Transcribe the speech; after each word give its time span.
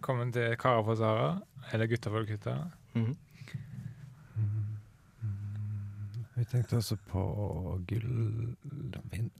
Velkommen 0.00 0.30
til 0.32 0.54
Kara 0.56 0.80
for 0.80 0.96
Sara, 0.96 1.42
eller 1.74 1.84
Gutta 1.86 2.08
for 2.08 2.24
gutta. 2.24 2.54
Mhm. 2.94 3.16
Vi 6.36 6.44
tenkte 6.48 6.76
også 6.78 6.96
på 7.10 7.22
gull... 7.86 8.56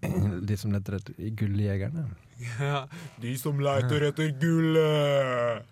De 0.48 0.56
som 0.60 0.72
leter 0.74 0.94
etter 0.98 1.14
gulljegerne. 1.32 2.02
Ja, 2.60 2.82
de 3.20 3.38
som 3.38 3.58
leter 3.60 4.02
etter 4.10 4.28
gullet. 4.40 5.64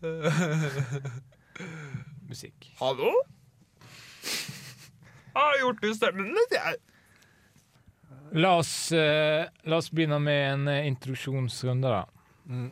Musikk. 2.30 2.70
Hallo? 2.80 3.12
Jeg 5.34 5.42
har 5.42 5.58
gjort 5.60 5.82
det 5.82 5.92
stemmen 5.98 6.28
litt, 6.32 6.52
jeg. 6.56 6.74
La 8.40 8.50
oss, 8.62 8.92
eh, 8.96 9.44
la 9.68 9.76
oss 9.76 9.90
begynne 9.92 10.18
med 10.24 10.52
en 10.54 10.68
introduksjonsrunde, 10.92 11.88
da. 11.90 12.04
Mm. 12.48 12.70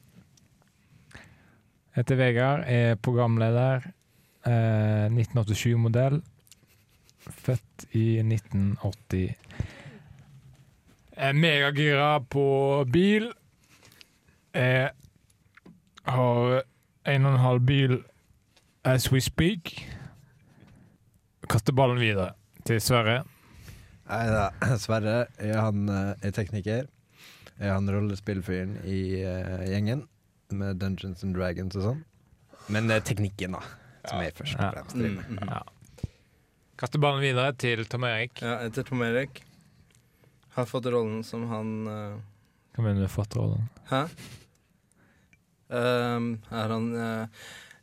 Jeg 1.93 2.07
heter 2.07 2.16
Vegard, 2.16 2.62
er 2.65 2.95
programleder. 3.04 3.82
Eh, 4.48 5.10
1987-modell. 5.12 6.23
Født 7.21 7.84
i 7.93 8.23
1980. 8.24 9.34
Er 11.12 11.32
megagira 11.37 12.18
på 12.32 12.45
bil. 12.93 13.29
Jeg 14.54 14.90
har 16.04 16.62
en 17.12 17.26
og 17.26 17.34
en 17.34 17.38
halv 17.38 17.60
bil 17.60 17.99
as 18.84 19.12
we 19.12 19.21
speak. 19.21 19.74
Kaster 21.45 21.77
ballen 21.77 22.01
videre 22.01 22.30
til 22.65 22.80
Sverre. 22.80 23.18
Nei 24.09 24.24
da, 24.32 24.49
Sverre 24.87 25.27
er 25.37 25.60
han 25.60 25.93
eh, 25.93 26.15
er 26.24 26.32
tekniker. 26.32 26.88
Er 27.60 27.77
han 27.77 27.93
rollespillfyren 27.93 28.79
i 28.88 29.02
uh, 29.21 29.60
gjengen 29.68 30.06
med 30.57 30.81
Dungeons 30.83 31.23
and 31.27 31.35
Dragons 31.37 31.77
og 31.79 31.83
sånn. 31.89 32.03
Men 32.73 32.89
det 32.91 32.97
er 33.01 33.07
teknikken, 33.13 33.57
da, 33.59 33.63
som 34.09 34.19
Ja. 34.21 34.27
jeg 34.29 34.35
først 34.39 34.59
og 34.59 34.75
fremst 34.77 34.97
driver 34.97 35.17
med. 35.17 35.31
Mm, 35.31 35.39
mhm. 35.39 35.49
Ja. 35.49 35.63
Kaster 36.83 36.99
ballen 37.03 37.23
videre 37.23 37.53
til 37.55 37.85
Tom 37.87 38.05
Erik. 38.09 38.41
Ja, 38.43 38.69
til 38.69 38.85
Tom 38.85 39.03
Erik. 39.07 39.43
Har 40.57 40.67
fått 40.67 40.87
rollen 40.91 41.23
som 41.25 41.47
han 41.49 41.69
uh... 41.87 42.21
Hva 42.75 42.83
mener 42.85 43.03
du 43.03 43.05
med 43.07 43.13
fått 43.13 43.37
rollen? 43.37 43.69
Hæ? 43.91 44.07
Um, 45.73 46.27
er 46.53 46.69
han 46.75 46.89
uh, 46.93 47.27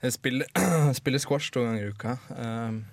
Jeg 0.04 0.14
spiller, 0.14 0.46
spiller 1.00 1.22
squash 1.22 1.50
to 1.54 1.64
ganger 1.66 1.88
i 1.88 1.90
uka. 1.94 2.18
Um, 2.38 2.84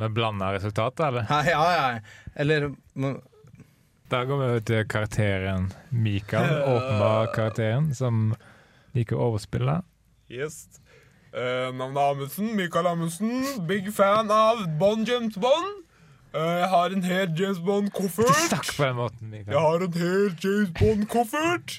Med 0.00 0.14
blanda 0.16 0.52
resultat, 0.54 1.00
eller? 1.04 1.26
ja, 1.28 1.42
ja, 1.44 1.64
ja. 1.92 2.00
Eller 2.40 2.70
Da 4.10 4.24
går 4.24 4.36
vi 4.38 4.44
over 4.44 4.62
til 4.66 4.86
karakteren 4.90 5.68
Mikael. 5.90 6.62
Åpenbar 6.66 7.28
karakteren 7.34 7.92
som 7.94 8.32
liker 8.96 9.14
å 9.14 9.28
overspille. 9.30 9.76
Yes. 10.26 10.64
Uh, 11.30 11.70
navnet 11.78 12.00
er 12.00 12.08
Amundsen. 12.16 12.48
Mikael 12.58 12.88
Amundsen. 12.90 13.44
Big 13.68 13.92
fan 13.94 14.32
av 14.34 14.64
Bond 14.80 15.06
James 15.06 15.38
Bond. 15.38 15.84
Uh, 16.34 16.42
jeg 16.42 16.68
har 16.74 16.96
en 16.96 17.06
hel 17.06 17.30
James 17.38 17.62
Bond-koffert. 17.62 18.34
snakk 18.48 18.72
på 18.80 18.88
den 18.88 18.98
måten, 18.98 19.30
Mikael. 19.30 19.54
Jeg 19.54 19.62
har 19.68 19.86
en 19.86 20.02
hel 20.02 20.34
James 20.42 20.74
Bond-koffert. 20.80 21.78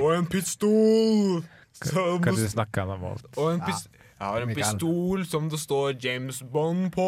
Og 0.00 0.16
en 0.16 0.32
pistol. 0.32 1.42
Som 1.76 2.22
Kan 2.24 2.40
du 2.40 2.48
snakke 2.48 2.88
om 2.88 3.04
alt? 3.12 3.28
Og 3.36 3.52
en 3.52 3.60
pis 3.68 3.84
jeg 4.20 4.28
har 4.28 4.42
en 4.44 4.48
Mikael. 4.50 4.74
pistol 4.76 5.22
som 5.24 5.46
det 5.48 5.58
står 5.62 5.94
James 6.04 6.42
Bond 6.52 6.90
på. 6.92 7.06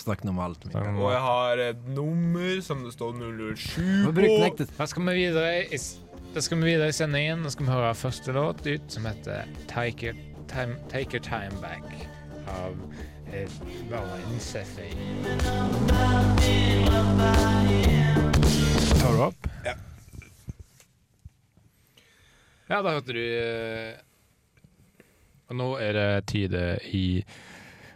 Snakk 0.00 0.22
normalt, 0.24 0.64
Mikael. 0.64 0.96
Og 0.96 1.10
jeg 1.12 1.20
har 1.20 1.60
et 1.60 1.82
nummer 1.92 2.62
som 2.64 2.80
det 2.86 2.94
står 2.94 3.12
007 3.20 4.08
på. 4.16 4.66
Da 4.78 4.86
skal 4.88 5.04
vi 5.10 5.14
videre 5.18 5.66
i, 5.68 5.80
da 6.32 6.40
skal 6.40 6.62
vi 6.62 6.70
videre 6.70 6.88
i 6.88 6.96
sendingen. 6.96 7.44
Da 7.44 7.52
skal 7.52 7.68
vi 7.68 7.72
høre 7.76 7.92
første 7.94 8.32
låt 8.32 8.64
ut, 8.64 8.88
som 8.88 9.04
heter 9.04 9.44
Take 9.68 10.08
Your 10.08 10.16
Time, 10.48 10.78
Take 10.88 11.18
Your 11.18 11.24
Time 11.28 11.60
Back 11.60 11.84
av 12.48 12.80
eh, 13.28 14.40
Seffi. 14.40 14.88
Tar 19.02 19.12
du 19.12 19.22
opp? 19.28 19.52
Ja. 19.68 19.76
Ja, 22.68 22.82
da 22.82 22.96
hørte 22.96 23.12
du 23.12 23.20
eh, 23.20 24.07
Og 25.48 25.56
nå 25.56 25.68
er 25.80 25.96
det 25.96 26.26
tide 26.28 26.64
i 26.92 27.24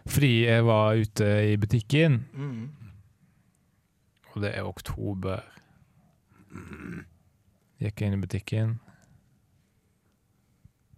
Fordi 0.08 0.44
jeg 0.46 0.64
var 0.66 0.96
ute 0.98 1.26
i 1.52 1.56
butikken, 1.56 2.24
mm. 2.32 2.62
og 4.32 4.40
det 4.42 4.50
er 4.56 4.66
oktober. 4.66 5.44
Gikk 7.78 8.02
inn 8.02 8.16
i 8.16 8.18
butikken. 8.24 8.72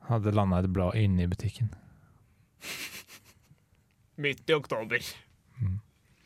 Hadde 0.08 0.32
landa 0.32 0.62
et 0.62 0.70
blad 0.72 0.96
inne 0.96 1.26
i 1.26 1.28
butikken. 1.28 1.68
Midt 4.24 4.48
i 4.48 4.56
oktober. 4.56 5.04
Mm. 5.60 5.78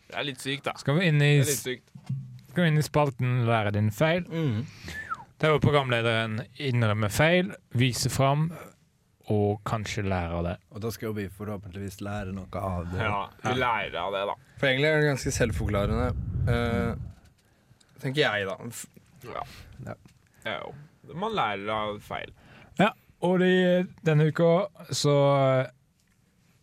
Det 0.07 0.15
er 0.15 0.31
litt 0.31 0.47
sykt, 0.47 0.69
da. 0.71 0.79
Skal 0.79 1.01
vi 1.01 1.11
inn 1.11 1.19
i, 1.19 1.35
vi 1.43 2.69
inn 2.69 2.79
i 2.79 2.87
spalten 2.87 3.43
'Lære 3.49 3.75
din 3.75 3.91
feil'? 3.91 4.31
Mm. 4.31 4.65
Der 5.41 5.51
hvor 5.51 5.59
programlederen 5.63 6.45
innrømmer 6.57 7.11
feil, 7.11 7.53
viser 7.75 8.11
fram 8.11 8.53
og 9.29 9.59
kanskje 9.69 10.03
lære 10.09 10.37
av 10.39 10.45
det. 10.47 10.55
Og 10.73 10.81
da 10.85 10.91
skal 10.95 11.13
vi 11.17 11.27
forhåpentligvis 11.29 12.01
lære 12.05 12.33
noe 12.37 12.63
av 12.65 12.87
det. 12.93 13.03
Ja, 13.05 13.19
vi 13.45 13.55
lærer 13.59 13.97
av 14.01 14.15
det, 14.17 14.23
da. 14.31 14.37
For 14.61 14.71
egentlig 14.71 14.89
er 14.89 15.01
det 15.03 15.11
ganske 15.11 15.33
selvforklarende. 15.37 16.07
uh, 16.49 16.95
tenker 18.01 18.23
jeg, 18.25 18.47
da. 18.49 18.57
F 18.71 18.87
Ja. 19.27 19.43
Ja. 19.85 19.95
Ja, 20.47 20.55
jo. 20.63 20.73
Man 21.19 21.35
lærer 21.37 21.69
av 21.75 21.99
feil. 22.05 22.33
Ja, 22.79 22.93
Og 23.21 23.41
de, 23.43 23.87
denne 24.07 24.29
uka 24.31 24.69
så 24.95 25.15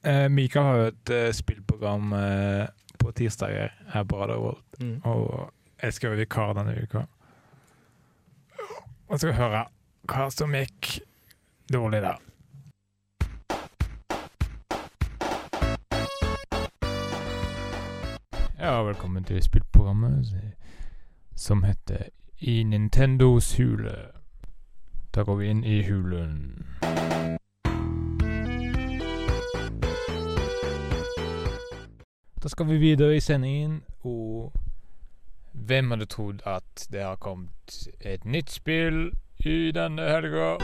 uh, 0.07 0.27
Mikael 0.31 0.65
har 0.69 0.77
jo 0.79 0.85
et 0.93 1.11
uh, 1.11 1.31
spillprogram 1.35 2.13
uh, 2.15 2.65
på 3.01 3.11
tirsdager 3.17 3.73
her 3.93 4.03
på 4.07 4.21
Radio 4.21 4.39
Volt. 4.47 4.79
Mm. 4.79 5.01
Og 5.03 5.51
jeg 5.83 5.93
skal 5.97 6.13
være 6.15 6.23
vikar 6.23 6.55
denne 6.57 6.77
uka. 6.81 7.05
Og 9.09 9.19
skal 9.21 9.35
høre 9.37 9.65
hva 10.09 10.29
som 10.33 10.55
gikk 10.55 10.95
dårlig 11.69 12.01
der. 12.05 12.21
Ja, 18.65 18.83
velkommen 18.83 19.23
til 19.23 19.43
spillprogrammet 19.43 20.25
som 21.35 21.63
heter 21.63 21.97
I 22.37 22.63
Nintendos 22.63 23.57
hule. 23.57 23.93
Da 25.15 25.23
går 25.23 25.35
vi 25.35 25.49
inn 25.49 25.63
i 25.63 25.83
hulen. 25.83 26.65
Da 32.43 32.47
skal 32.47 32.67
vi 32.67 32.77
videre 32.77 33.15
i 33.15 33.19
sendingen, 33.19 33.83
og 34.01 34.53
hvem 35.53 35.91
hadde 35.91 36.05
trodd 36.05 36.41
at 36.45 36.87
det 36.91 37.03
har 37.03 37.15
kommet 37.15 37.87
et 38.01 38.25
nytt 38.25 38.49
spill 38.49 39.11
i 39.45 39.71
denne 39.71 40.01
helga? 40.01 40.57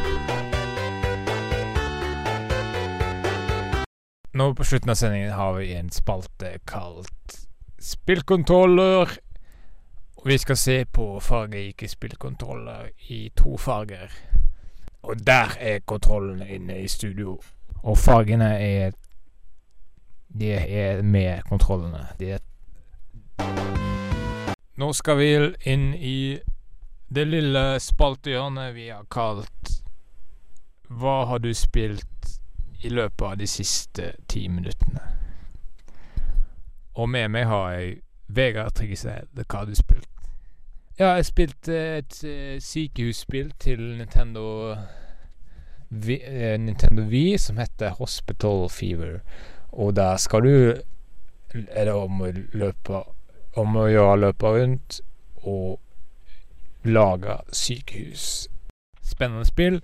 Nå 4.34 4.54
på 4.54 4.64
slutten 4.64 4.90
av 4.90 4.96
sendingen 4.96 5.32
har 5.32 5.54
vi 5.54 5.74
en 5.74 5.90
spalte 5.94 6.58
kalt 6.66 7.51
Spillkontroller. 7.82 9.18
Og 10.16 10.28
vi 10.28 10.38
skal 10.38 10.58
se 10.58 10.86
på 10.86 11.20
fargerike 11.20 11.88
spillkontroller 11.88 12.90
i 13.10 13.32
to 13.38 13.58
farger. 13.58 14.12
Og 15.02 15.28
der 15.28 15.58
er 15.60 15.80
kontrollene 15.86 16.50
inne 16.50 16.82
i 16.84 16.88
studio. 16.88 17.40
Og 17.84 17.98
fargene 17.98 18.60
er 18.60 18.92
De 20.40 20.52
er 20.54 21.02
med 21.02 21.42
kontrollene. 21.50 22.08
De 22.20 22.32
er 22.32 22.40
Nå 24.78 24.94
skal 24.94 25.18
vi 25.18 25.32
inn 25.66 25.94
i 25.94 26.40
det 27.10 27.26
lille 27.28 27.80
spaltehjørnet 27.80 28.76
vi 28.76 28.88
har 28.88 29.04
kalt 29.12 29.74
Hva 30.88 31.26
har 31.26 31.44
du 31.44 31.54
spilt 31.54 32.38
i 32.82 32.90
løpet 32.90 33.26
av 33.28 33.36
de 33.38 33.48
siste 33.48 34.14
ti 34.28 34.48
minuttene? 34.48 35.21
Og 36.94 37.10
med 37.10 37.30
meg 37.32 37.46
har 37.48 37.72
jeg 37.72 38.02
Vegard 38.28 38.74
Tryggeseid. 38.76 39.32
Hva 39.36 39.62
har 39.62 39.66
du 39.66 39.76
spilt? 39.76 40.08
Ja, 41.00 41.14
jeg 41.16 41.26
spilte 41.26 41.78
et 41.98 42.24
eh, 42.28 42.60
sykehusspill 42.62 43.52
til 43.60 43.80
Nintendo 43.98 44.76
Vi, 45.90 46.20
eh, 46.24 46.60
Nintendo 46.60 47.02
Wii 47.02 47.38
som 47.38 47.58
heter 47.58 47.90
Hospital 47.90 48.70
Fever. 48.70 49.20
Og 49.72 49.96
der 49.96 50.18
skal 50.18 50.42
du 50.44 50.76
Er 51.76 51.86
det 51.86 51.94
om 51.94 52.22
å 52.22 52.32
løpe 52.54 53.04
Om 53.56 53.76
å 53.76 53.88
gjøre 53.88 54.20
løpe 54.20 54.48
rundt 54.48 55.02
og 55.44 55.80
lage 56.84 57.34
sykehus. 57.52 58.48
Spennende 59.02 59.46
spill. 59.46 59.82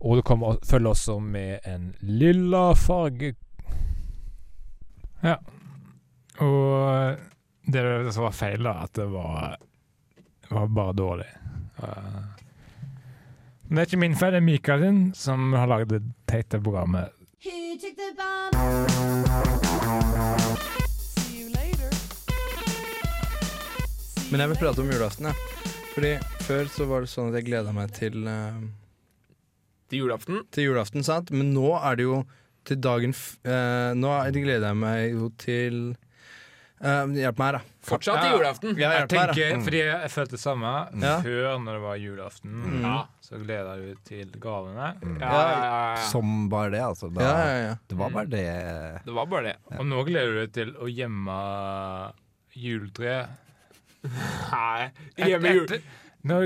Og 0.00 0.16
det 0.16 0.24
kommer 0.24 0.56
følger 0.64 0.90
også 0.90 1.18
med 1.18 1.58
en 1.64 1.94
lilla 2.00 2.74
farge 2.74 3.34
Ja. 5.22 5.36
Og 6.38 7.16
det 7.72 8.12
som 8.14 8.22
var 8.24 8.32
feil, 8.32 8.62
da, 8.62 8.72
at 8.84 8.94
det 8.94 9.06
var, 9.10 9.56
var 10.48 10.66
bare 10.66 10.92
dårlig. 10.96 11.26
Uh, 11.80 12.22
men 13.70 13.76
det 13.76 13.82
er 13.82 13.88
ikke 13.90 14.00
min 14.02 14.16
feil, 14.18 14.32
det 14.34 14.40
er 14.40 14.46
Mikael 14.46 14.82
sin, 14.82 15.00
som 15.14 15.52
har 15.54 15.68
laget 15.70 15.92
det 15.92 16.00
teite 16.30 16.58
programmet. 16.62 17.12
Who 17.44 17.76
took 17.80 17.94
the 17.96 18.10
bomb? 18.18 18.54
See 20.96 21.42
you 21.42 21.48
later. 21.54 21.90
Men 24.30 24.42
jeg 24.44 24.52
vil 24.52 24.60
prate 24.60 24.82
om 24.82 24.90
julaften, 24.90 25.30
jeg. 25.30 25.34
Fordi 25.94 26.12
før 26.46 26.68
så 26.70 26.86
var 26.90 27.02
det 27.04 27.10
sånn 27.12 27.30
at 27.30 27.40
jeg 27.40 27.48
gleda 27.50 27.72
meg 27.74 27.94
til, 27.96 28.20
uh, 28.26 28.60
Til 29.90 30.04
julaften. 30.04 30.44
til 30.54 30.68
julaften, 30.70 31.02
sant? 31.06 31.30
Men 31.34 31.50
nå 31.54 31.72
er 31.78 31.98
det 31.98 32.04
jo 32.06 32.22
til 32.68 32.78
dagen 32.82 33.14
f 33.16 33.38
Uh, 33.46 33.90
Nå 33.96 34.10
er 34.18 34.30
gleder 34.36 34.68
jeg 34.70 34.76
meg 34.78 35.14
jo 35.16 35.30
til 35.40 35.80
eh, 36.80 37.06
Hjelp 37.20 37.38
meg 37.38 37.46
her, 37.46 37.52
da. 37.58 37.60
Fortsatt 37.84 38.20
til 38.20 38.30
Ja. 38.30 38.36
julaften. 38.38 38.76
Ja, 38.78 38.90
Jeg 38.98 39.08
tenker, 39.08 39.56
Mm. 39.56 39.62
fordi 39.64 39.78
jeg 39.84 40.10
følte 40.10 40.30
det 40.30 40.40
samme 40.40 40.72
Ja. 41.02 41.20
før 41.22 41.58
når 41.60 41.72
det 41.72 41.82
var 41.82 41.96
julaften. 41.96 42.50
Mm. 42.64 42.80
Ja, 42.82 43.04
så 43.22 43.38
gleda 43.44 43.76
du 43.76 43.94
til 44.04 44.26
gavene. 44.40 44.94
Ja, 45.20 45.30
ja, 45.30 45.50
ja, 45.50 45.94
ja. 45.96 46.02
Som 46.10 46.48
bare 46.48 46.70
det, 46.70 46.80
altså. 46.80 47.12
Da, 47.14 47.20
Ja, 47.20 47.36
ja, 47.46 47.68
ja. 47.68 47.74
Det 47.88 47.96
var 47.98 48.10
bare 48.10 48.26
det. 48.26 49.04
Det 49.04 49.12
var 49.14 49.26
bare 49.26 49.42
det. 49.42 49.56
Og 49.78 49.86
nå 49.86 50.04
gleder 50.04 50.32
du 50.32 50.46
deg 50.46 50.52
til 50.52 50.72
å 50.74 50.86
gjemme 50.88 52.12
juletreet. 52.56 53.28
Nei, 54.52 54.90
gjemme 55.16 55.52
jul... 55.54 55.80
Nå 56.24 56.38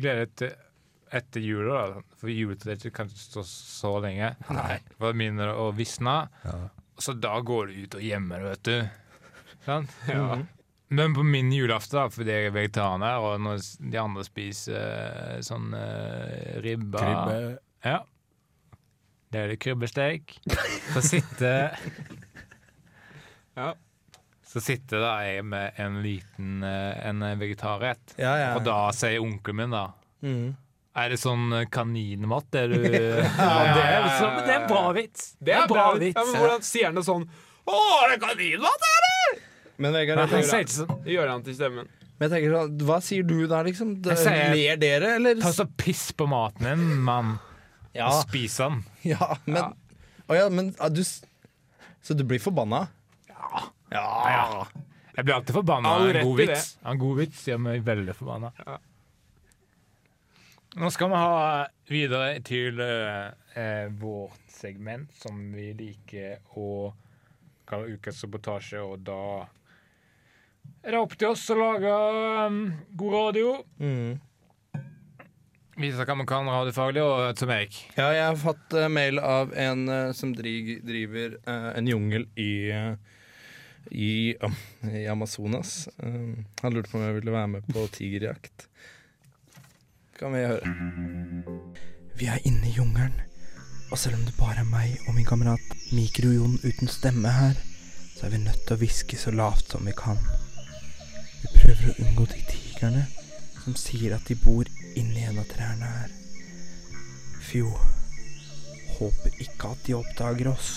gleder 0.00 0.24
deg 0.26 0.34
til 0.36 0.52
etter 1.18 1.40
jula, 1.40 1.94
da. 1.94 2.02
For 2.20 2.28
juletreet 2.28 2.92
kan 2.94 3.08
ikke 3.08 3.22
stå 3.24 3.42
så 3.48 3.92
lenge. 4.02 4.34
Nei. 4.52 4.78
For 4.98 5.12
det 5.12 5.18
begynner 5.18 5.54
å 5.56 5.70
visne. 5.74 6.28
Ja. 6.44 6.58
Så 6.98 7.14
da 7.18 7.36
går 7.40 7.68
du 7.70 7.82
ut 7.84 7.94
og 7.94 8.02
gjemmer 8.02 8.42
det, 8.42 8.50
vet 8.50 8.62
du. 8.68 8.90
Sant? 9.68 9.92
Ja. 10.08 10.38
Men 10.88 11.12
på 11.12 11.20
min 11.20 11.50
julaften, 11.52 11.98
da, 11.98 12.06
fordi 12.08 12.32
jeg 12.32 12.48
er 12.48 12.54
vegetarianer, 12.54 13.18
og 13.20 13.42
når 13.44 13.58
de 13.92 13.98
andre 14.00 14.22
spiser 14.24 14.78
eh, 14.78 15.34
sånn 15.44 15.74
uh, 15.76 16.62
ribba 16.64 17.02
Kribbe. 17.02 17.58
Ja. 17.84 17.98
Det 19.28 19.42
er 19.42 19.52
det 19.52 19.58
krybbesteik. 19.60 20.38
Så 20.94 21.04
sitter 21.04 21.76
Ja. 23.58 23.74
Så 24.48 24.62
sitter 24.64 25.02
da 25.04 25.10
jeg 25.26 25.44
med 25.44 25.76
en 25.76 25.98
liten 26.00 26.62
eh, 26.64 26.94
en 27.04 27.20
vegetarrett. 27.36 28.14
Ja, 28.16 28.32
ja. 28.40 28.54
Og 28.56 28.64
da 28.64 28.78
sier 28.96 29.20
onkelen 29.20 29.60
min, 29.60 29.74
da 29.76 29.90
mm. 30.24 30.46
Er 30.98 31.12
det 31.12 31.18
sånn 31.20 31.52
eh, 31.52 31.66
kaninmat? 31.68 32.48
Er 32.56 32.70
du 32.72 32.78
ja, 32.80 32.88
ja, 32.88 32.94
det, 32.96 33.82
er, 33.84 33.92
ja, 33.92 34.14
så, 34.16 34.30
ja, 34.30 34.46
det 34.46 34.54
er 34.54 34.62
en 34.62 34.70
bra 34.72 34.86
vits. 34.96 35.28
Det 35.36 35.52
er 35.52 35.68
bra. 35.68 35.90
vits. 36.00 36.16
Ja, 36.16 36.24
men 36.24 36.40
hvordan 36.40 36.64
sier 36.64 36.88
han 36.88 36.96
det 36.96 37.04
sånn 37.10 37.28
Å, 37.68 37.76
er 37.76 38.14
det 38.14 38.20
kaninmat? 38.24 38.88
Men 39.78 39.92
Vegard, 39.94 40.18
jeg 40.26 40.44
tenker, 40.48 40.72
sånn 40.74 41.04
Det 41.04 41.12
gjør 41.14 41.28
han 41.30 41.42
til 41.46 41.54
stemmen. 41.54 41.88
men 42.18 42.24
jeg 42.26 42.32
tenker 42.34 42.54
sånn, 42.56 42.78
hva 42.88 42.96
sier 43.06 43.22
du 43.28 43.36
der, 43.46 43.64
liksom? 43.68 43.92
Jeg 44.04 44.18
sier- 44.18 44.54
ler 44.54 44.76
dere, 44.82 45.12
eller? 45.20 45.38
Ta 45.40 45.52
så 45.54 45.66
piss 45.78 46.08
på 46.18 46.26
maten 46.28 46.66
din, 46.66 46.86
mann. 47.06 47.36
Ja, 47.94 48.08
Og 48.10 48.24
spis 48.28 48.56
den. 48.58 48.82
ja 49.04 49.36
men 49.46 49.72
Å 50.28 50.34
ja, 50.36 50.48
men 50.52 50.74
ah, 50.78 50.88
du 50.92 51.00
s- 51.00 51.22
Så 52.02 52.14
du 52.16 52.22
blir 52.24 52.38
forbanna? 52.42 52.88
Ja. 53.30 53.62
Ja. 53.90 54.66
Jeg 55.16 55.24
blir 55.24 55.34
alltid 55.38 55.54
forbanna 55.56 55.88
All 55.88 56.02
av 56.02 56.08
en 56.10 56.14
rett 56.18 56.24
god 56.28 56.40
i 56.40 56.46
vits. 56.46 56.66
En 56.84 56.98
god 57.00 57.16
vits 57.18 57.44
gjør 57.48 57.58
meg 57.64 57.82
veldig 57.86 58.14
forbanna. 58.14 58.50
Ja. 58.66 58.76
Nå 60.78 60.90
skal 60.92 61.08
vi 61.10 61.14
ha 61.18 61.66
videre 61.88 62.40
til 62.46 62.78
eh, 62.84 63.30
eh, 63.58 63.88
vårt 63.98 64.44
segment 64.52 65.10
som 65.18 65.38
vi 65.54 65.70
liker 65.78 66.36
å 66.60 66.92
kalle 67.68 67.96
Ukas 67.96 68.20
reportasje, 68.24 68.78
og 68.84 69.00
da 69.08 69.18
er 70.82 70.94
det 70.94 71.02
opp 71.02 71.14
til 71.18 71.32
oss 71.32 71.44
å 71.52 71.58
lage 71.58 71.92
um, 72.46 72.62
god 73.00 73.16
radio. 73.16 73.52
Mm. 73.82 74.18
Vise 75.78 76.02
hva 76.02 76.16
man 76.18 76.26
kan 76.26 76.48
radiofaglig, 76.50 77.04
og 77.04 77.36
til 77.38 77.50
meg. 77.50 77.76
Ja, 77.94 78.08
jeg 78.14 78.24
har 78.24 78.40
fått 78.40 78.74
uh, 78.74 78.88
mail 78.90 79.20
av 79.22 79.54
en 79.54 79.86
uh, 79.90 80.00
som 80.16 80.34
dri 80.34 80.80
driver 80.82 81.38
uh, 81.46 81.70
en 81.78 81.90
jungel 81.90 82.26
i 82.38 82.50
i, 83.90 84.36
ah, 84.40 84.52
i 84.92 85.06
Amazonas. 85.06 85.88
Eh, 85.96 86.44
han 86.60 86.74
lurte 86.74 86.90
på 86.90 86.98
om 86.98 87.04
jeg 87.04 87.14
ville 87.20 87.32
være 87.32 87.52
med 87.54 87.70
på 87.72 87.86
tigerjakt. 87.92 88.66
Kan 90.18 90.34
vi 90.34 90.44
høre. 90.44 90.74
Vi 92.18 92.26
er 92.26 92.42
inne 92.48 92.66
i 92.68 92.74
jungelen, 92.74 93.14
og 93.92 93.98
selv 93.98 94.18
om 94.18 94.26
det 94.26 94.34
bare 94.38 94.64
er 94.64 94.68
meg 94.68 94.98
og 95.06 95.14
min 95.14 95.28
kamerat 95.28 95.76
Mikro-Jon 95.94 96.58
uten 96.64 96.90
stemme 96.90 97.32
her, 97.32 97.54
så 98.16 98.26
er 98.26 98.34
vi 98.34 98.42
nødt 98.42 98.66
til 98.66 98.74
å 98.74 98.82
hviske 98.82 99.20
så 99.20 99.30
lavt 99.30 99.76
som 99.76 99.86
vi 99.86 99.94
kan. 99.96 100.18
Vi 101.42 101.50
prøver 101.54 101.90
å 101.90 101.96
unngå 102.04 102.26
de 102.32 102.42
tigerne 102.50 103.04
som 103.62 103.76
sier 103.78 104.14
at 104.16 104.28
de 104.28 104.36
bor 104.40 104.68
inni 104.98 105.24
en 105.28 105.40
av 105.42 105.48
trærne 105.50 105.88
her. 105.98 106.14
Fjo. 107.48 107.72
Håper 108.98 109.42
ikke 109.44 109.72
at 109.74 109.84
de 109.86 109.96
oppdager 109.98 110.50
oss. 110.50 110.72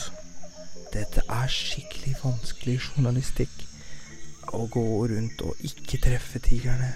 Dette 0.94 1.24
er 1.24 1.52
skikkelig 1.52 2.18
vanskelig 2.22 2.78
journalistikk. 2.82 3.64
Å 4.52 4.66
gå 4.74 4.84
rundt 5.12 5.42
og 5.48 5.64
ikke 5.66 6.02
treffe 6.04 6.42
tigerne. 6.44 6.92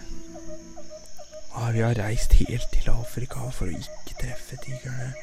Ah, 1.55 1.71
vi 1.71 1.85
har 1.85 1.95
reist 1.95 2.35
helt 2.41 2.67
til 2.73 2.91
Afrika 2.91 3.47
for 3.55 3.71
å 3.71 3.79
ikke 3.79 4.19
treffe 4.19 4.59
tigerne. 4.65 5.13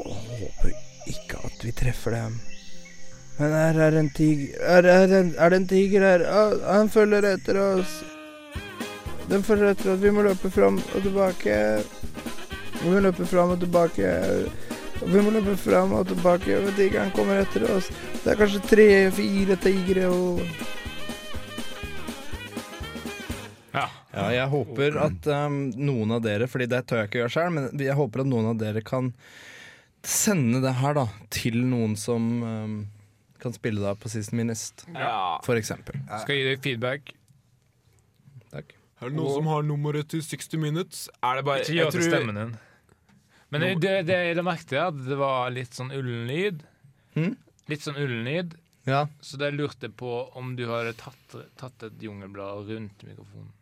Og 0.00 0.16
håper 0.40 0.72
ikke 1.12 1.42
at 1.44 1.66
vi 1.66 1.74
treffer 1.76 2.16
dem. 2.16 2.40
Men 3.38 3.50
her 3.56 3.78
er 3.88 3.96
en 3.98 4.10
tiger 4.14 4.60
Er, 4.62 4.86
er, 4.86 5.12
en- 5.20 5.34
er 5.38 5.50
det 5.50 5.56
en 5.62 5.68
tiger 5.70 6.04
her? 6.06 6.22
Ah, 6.30 6.52
han 6.76 6.88
følger 6.88 7.26
etter 7.34 7.58
oss. 7.58 7.96
Den 9.28 9.42
følger 9.42 9.72
etter 9.72 9.94
oss. 9.94 10.00
Vi 10.04 10.10
må 10.14 10.22
løpe 10.22 10.50
fram 10.54 10.78
og 10.94 11.02
tilbake. 11.02 11.56
Vi 12.82 12.92
må 12.92 13.00
løpe 13.00 13.26
fram 13.26 13.54
og 13.56 13.60
tilbake. 13.64 14.12
Vi 15.04 15.20
må 15.24 15.32
løpe 15.34 15.56
fram 15.58 15.92
og 15.98 16.06
tilbake. 16.12 16.58
og 16.60 16.70
Tigeren 16.78 17.10
kommer 17.16 17.40
etter 17.42 17.66
oss. 17.74 17.90
Det 18.22 18.32
er 18.34 18.38
kanskje 18.40 18.62
tre-fire 18.70 19.56
tigre 19.64 20.06
og 20.12 20.40
Ja. 23.74 23.88
Ja, 24.14 24.28
jeg 24.30 24.46
håper 24.52 24.94
at 25.02 25.26
um, 25.26 25.56
noen 25.74 26.12
av 26.14 26.20
dere, 26.22 26.46
fordi 26.46 26.68
det 26.70 26.84
tør 26.86 27.00
jeg 27.02 27.08
ikke 27.08 27.18
gjøre 27.24 27.32
sjøl, 27.34 27.48
men 27.56 27.64
jeg 27.82 27.96
håper 27.98 28.22
at 28.22 28.28
noen 28.30 28.46
av 28.52 28.60
dere 28.60 28.82
kan 28.86 29.08
sende 30.06 30.60
det 30.62 30.76
her 30.78 30.94
da 30.94 31.08
til 31.34 31.56
noen 31.66 31.96
som 31.98 32.28
um, 32.46 32.76
kan 33.44 33.54
spille 33.56 33.82
da 33.84 33.92
på 33.98 34.10
Sist 34.12 34.32
Minist, 34.36 34.86
Ja. 34.94 35.38
for 35.44 35.60
eksempel. 35.60 36.00
Skal 36.24 36.40
gi 36.40 36.48
deg 36.48 36.64
feedback. 36.64 37.14
Takk. 38.54 38.74
Er 39.02 39.10
det 39.10 39.18
noen 39.18 39.34
som 39.36 39.48
har 39.50 39.64
nummeret 39.66 40.08
til 40.12 40.22
60 40.24 40.60
Minutes? 40.62 41.08
Er 41.22 41.36
det 41.40 41.44
bare 41.46 41.64
Ikke 41.64 41.76
gjør 41.76 41.90
til 41.96 42.06
stemmen 42.06 42.38
din. 42.38 42.52
Men 43.52 43.60
det, 43.60 43.72
det, 43.82 43.94
det 44.08 44.18
jeg 44.18 44.36
la 44.38 44.44
merke 44.46 44.66
til, 44.70 44.80
at 44.82 45.00
det 45.06 45.18
var 45.20 45.50
litt 45.54 45.76
sånn 45.76 45.92
ullen 45.94 46.24
lyd. 46.30 46.62
Hmm? 47.14 47.34
Litt 47.70 47.84
sånn 47.84 47.98
ullen 48.00 48.24
lyd. 48.26 48.54
Ja. 48.88 49.04
Så 49.24 49.38
da 49.40 49.50
lurte 49.52 49.88
jeg 49.88 49.96
på 50.00 50.10
om 50.38 50.54
du 50.58 50.64
hadde 50.68 50.94
tatt, 50.98 51.36
tatt 51.60 51.86
et 51.86 52.02
jungelblad 52.02 52.70
rundt 52.70 53.04
mikrofonen. 53.06 53.52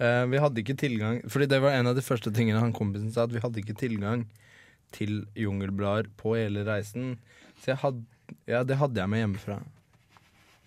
uh, 0.00 0.24
vi 0.32 0.38
hadde 0.40 0.62
ikke 0.62 0.74
tilgang 0.80 1.18
Fordi 1.28 1.46
det 1.52 1.58
var 1.60 1.74
en 1.76 1.90
av 1.90 1.98
de 1.98 2.02
første 2.02 2.30
tingene 2.32 2.62
han 2.62 2.72
kompisen 2.72 3.10
sa, 3.12 3.26
at 3.28 3.34
vi 3.34 3.42
hadde 3.42 3.60
ikke 3.60 3.76
tilgang 3.76 4.24
til 4.92 5.24
jungelblader 5.38 6.10
på 6.20 6.34
hele 6.36 6.64
reisen. 6.68 7.16
Så 7.60 7.74
jeg 7.74 7.82
hadde 7.84 8.04
Ja, 8.48 8.62
det 8.64 8.78
hadde 8.80 9.00
jeg 9.00 9.10
med 9.12 9.20
hjemmefra. 9.20 9.58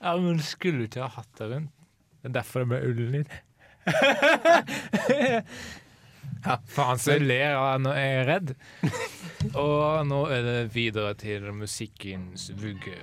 Ja, 0.01 0.13
men 0.17 0.38
du 0.38 0.43
skulle 0.45 0.86
ikke 0.86 1.01
ha 1.01 1.09
hatt 1.17 1.39
det 1.39 1.50
rundt. 1.51 1.74
Det 2.21 2.29
er 2.29 2.36
derfor 2.39 2.63
det 2.63 2.69
ble 2.69 2.79
ullen 2.86 3.12
lyd. 3.15 3.29
ja, 6.45 6.57
faen 6.69 7.01
så 7.01 7.15
jeg 7.15 7.25
ler 7.25 7.55
av 7.57 7.81
når 7.81 7.97
jeg 7.97 8.15
er 8.17 8.27
redd. 8.29 8.53
Og 9.53 10.05
nå 10.09 10.21
er 10.33 10.45
det 10.45 10.57
videre 10.75 11.13
til 11.17 11.50
musikkens 11.55 12.50
vugge. 12.62 12.97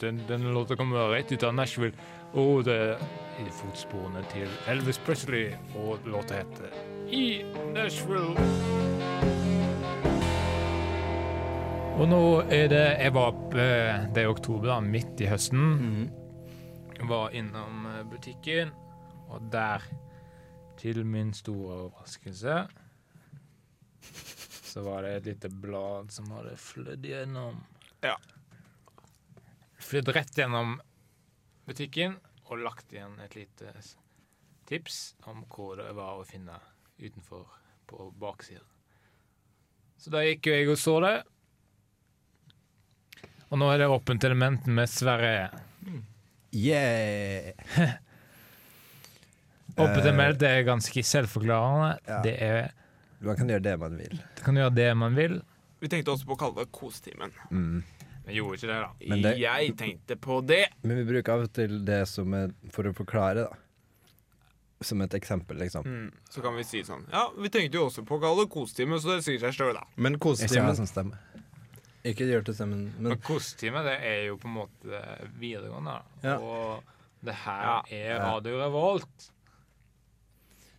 Den, 0.00 0.22
denne 0.28 0.52
låta 0.56 0.76
kommer 0.76 1.12
rett 1.12 1.32
ut 1.32 1.44
av 1.44 1.54
Nashville, 1.54 1.96
og 2.32 2.64
det 2.68 2.76
er 2.76 3.02
i 3.44 3.48
fotsporene 3.52 4.24
til 4.32 4.48
Elvis 4.72 4.98
Presley, 5.04 5.52
og 5.76 6.00
låta 6.08 6.40
heter 6.40 6.72
I 7.12 7.44
Nashville. 7.76 8.95
Og 11.96 12.04
nå 12.10 12.24
er 12.52 12.66
det 12.68 12.84
Jeg 13.00 13.12
var 13.16 13.30
oppe 13.30 13.62
Det 14.12 14.20
er 14.20 14.28
oktober, 14.28 14.68
da, 14.68 14.80
midt 14.84 15.20
i 15.24 15.28
høsten. 15.30 15.62
Mm. 15.80 17.06
Var 17.08 17.36
innom 17.36 17.86
eh, 17.88 18.02
butikken, 18.08 18.72
og 19.32 19.46
der, 19.52 19.84
til 20.76 21.00
min 21.08 21.32
store 21.36 21.78
overraskelse, 21.86 22.56
så 24.72 24.84
var 24.84 25.04
det 25.04 25.12
et 25.14 25.28
lite 25.30 25.50
blad 25.62 26.12
som 26.12 26.28
hadde 26.36 26.52
flydd 26.60 27.04
gjennom 27.08 27.62
Ja. 28.04 28.16
Flydd 29.80 30.12
rett 30.16 30.36
gjennom 30.36 30.76
butikken 31.68 32.18
og 32.46 32.60
lagt 32.60 32.92
igjen 32.92 33.16
et 33.24 33.36
lite 33.38 33.72
tips 34.68 35.14
om 35.30 35.46
hvor 35.48 35.80
det 35.80 35.94
var 35.96 36.20
å 36.20 36.28
finne 36.28 36.58
utenfor 37.00 37.48
på 37.88 38.10
baksiden. 38.20 38.68
Så 39.96 40.12
da 40.12 40.20
gikk 40.26 40.50
jo 40.50 40.58
jeg 40.58 40.70
og 40.74 40.80
så 40.80 40.98
det. 41.04 41.16
Og 43.50 43.58
nå 43.60 43.68
er 43.72 43.78
det 43.84 43.88
åpent 43.92 44.24
element 44.26 44.66
med 44.66 44.90
Sverre. 44.90 45.50
Yeah! 46.56 47.52
Åpent 49.76 49.98
element, 50.06 50.40
element 50.40 50.42
er 50.48 50.62
ganske 50.64 51.02
selvforklarende. 51.04 51.98
Ja. 52.08 52.22
Det 52.24 52.32
er 52.42 52.70
Man 53.20 53.36
kan 53.36 53.48
gjøre 53.50 53.62
det 53.64 53.74
man 53.80 53.96
vil. 54.00 54.16
Kan 54.44 54.56
gjøre 54.56 54.72
det 54.76 54.88
man 54.96 55.14
vil. 55.16 55.34
Vi 55.80 55.88
tenkte 55.92 56.14
også 56.14 56.26
på 56.28 56.36
å 56.36 56.40
kalle 56.40 56.62
det 56.64 56.70
Kosetimen. 56.72 57.32
Mm. 57.50 57.82
Men 58.26 58.34
gjorde 58.34 58.56
ikke 58.58 58.70
det, 58.70 58.78
da. 58.80 59.20
Det- 59.22 59.38
Jeg 59.38 59.76
tenkte 59.76 60.16
på 60.16 60.40
det. 60.46 60.62
Men 60.82 60.96
vi 60.96 61.04
bruker 61.12 61.32
av 61.32 61.44
og 61.44 61.52
til 61.52 61.84
det 61.84 62.08
som 62.08 62.32
er 62.34 62.50
for 62.72 62.84
å 62.88 62.94
forklare, 62.96 63.44
da. 63.46 63.56
Som 64.82 65.00
et 65.00 65.14
eksempel, 65.14 65.56
liksom. 65.58 65.84
Mm. 65.86 66.10
Så 66.30 66.42
kan 66.42 66.54
vi 66.56 66.62
si 66.62 66.82
sånn 66.84 67.06
Ja, 67.12 67.30
vi 67.36 67.48
tenkte 67.48 67.74
jo 67.78 67.86
også 67.88 68.04
på 68.04 68.18
å 68.18 68.20
kalle 68.20 68.44
det 68.44 68.50
Kosetimen, 68.52 68.98
så 69.00 69.14
det 69.16 69.24
sier 69.24 69.38
seg 69.40 69.52
sjøl, 69.56 69.74
da. 69.74 69.84
Men 69.96 70.12
Jeg 70.12 70.20
kosetimen. 70.20 71.12
Ikke 72.06 72.26
gjør 72.28 72.44
til 72.46 72.54
stemmen, 72.54 72.84
men 72.98 73.12
Men 73.14 73.22
kostetime, 73.24 73.82
det 73.86 73.96
er 74.06 74.20
jo 74.28 74.36
på 74.38 74.46
en 74.50 74.56
måte 74.60 75.00
videregående. 75.40 75.96
Ja. 76.22 76.36
Og 76.38 76.82
det 77.26 77.34
her 77.42 77.64
Ja. 77.66 77.80
er 77.90 78.20
Radio 78.22 78.60
Revolt. 78.62 79.30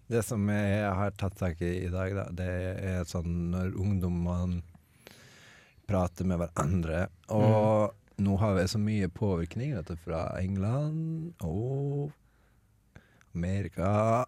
Det 0.08 0.22
som 0.24 0.48
jeg 0.48 0.88
har 0.96 1.12
tatt 1.20 1.36
tak 1.36 1.60
i 1.62 1.72
i 1.84 1.90
dag, 1.92 2.14
da, 2.16 2.24
det 2.32 2.48
er 2.48 3.04
sånn 3.10 3.50
når 3.52 3.74
ungdommene 3.76 4.62
prater 5.88 6.24
med 6.30 6.40
hverandre. 6.40 7.08
Og 7.36 7.94
nå 8.24 8.38
har 8.40 8.56
vi 8.56 8.64
så 8.72 8.80
mye 8.80 9.10
påvirkning 9.12 9.76
fra 10.06 10.22
England 10.40 11.34
og 11.44 12.12
Amerika. 13.36 14.26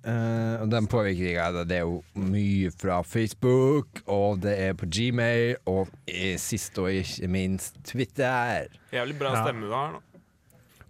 Eh, 0.00 0.54
og 0.62 0.70
den 0.72 0.86
påvirkninga, 0.88 1.64
det 1.68 1.76
er 1.76 1.82
jo 1.84 1.98
mye 2.16 2.70
fra 2.72 3.02
Facebook, 3.04 4.00
og 4.08 4.38
det 4.40 4.54
er 4.70 4.76
på 4.80 4.86
Gmail, 4.88 5.58
og 5.68 5.90
eh, 6.08 6.38
sist 6.40 6.78
og 6.80 6.88
ikke 7.02 7.28
minst 7.28 7.76
Twitter. 7.84 8.70
Jævlig 8.94 9.18
bra 9.20 9.34
Ja. 9.34 9.42
stemme 9.44 9.66
du 9.68 9.74
har 9.76 9.92
nå. 9.92 10.00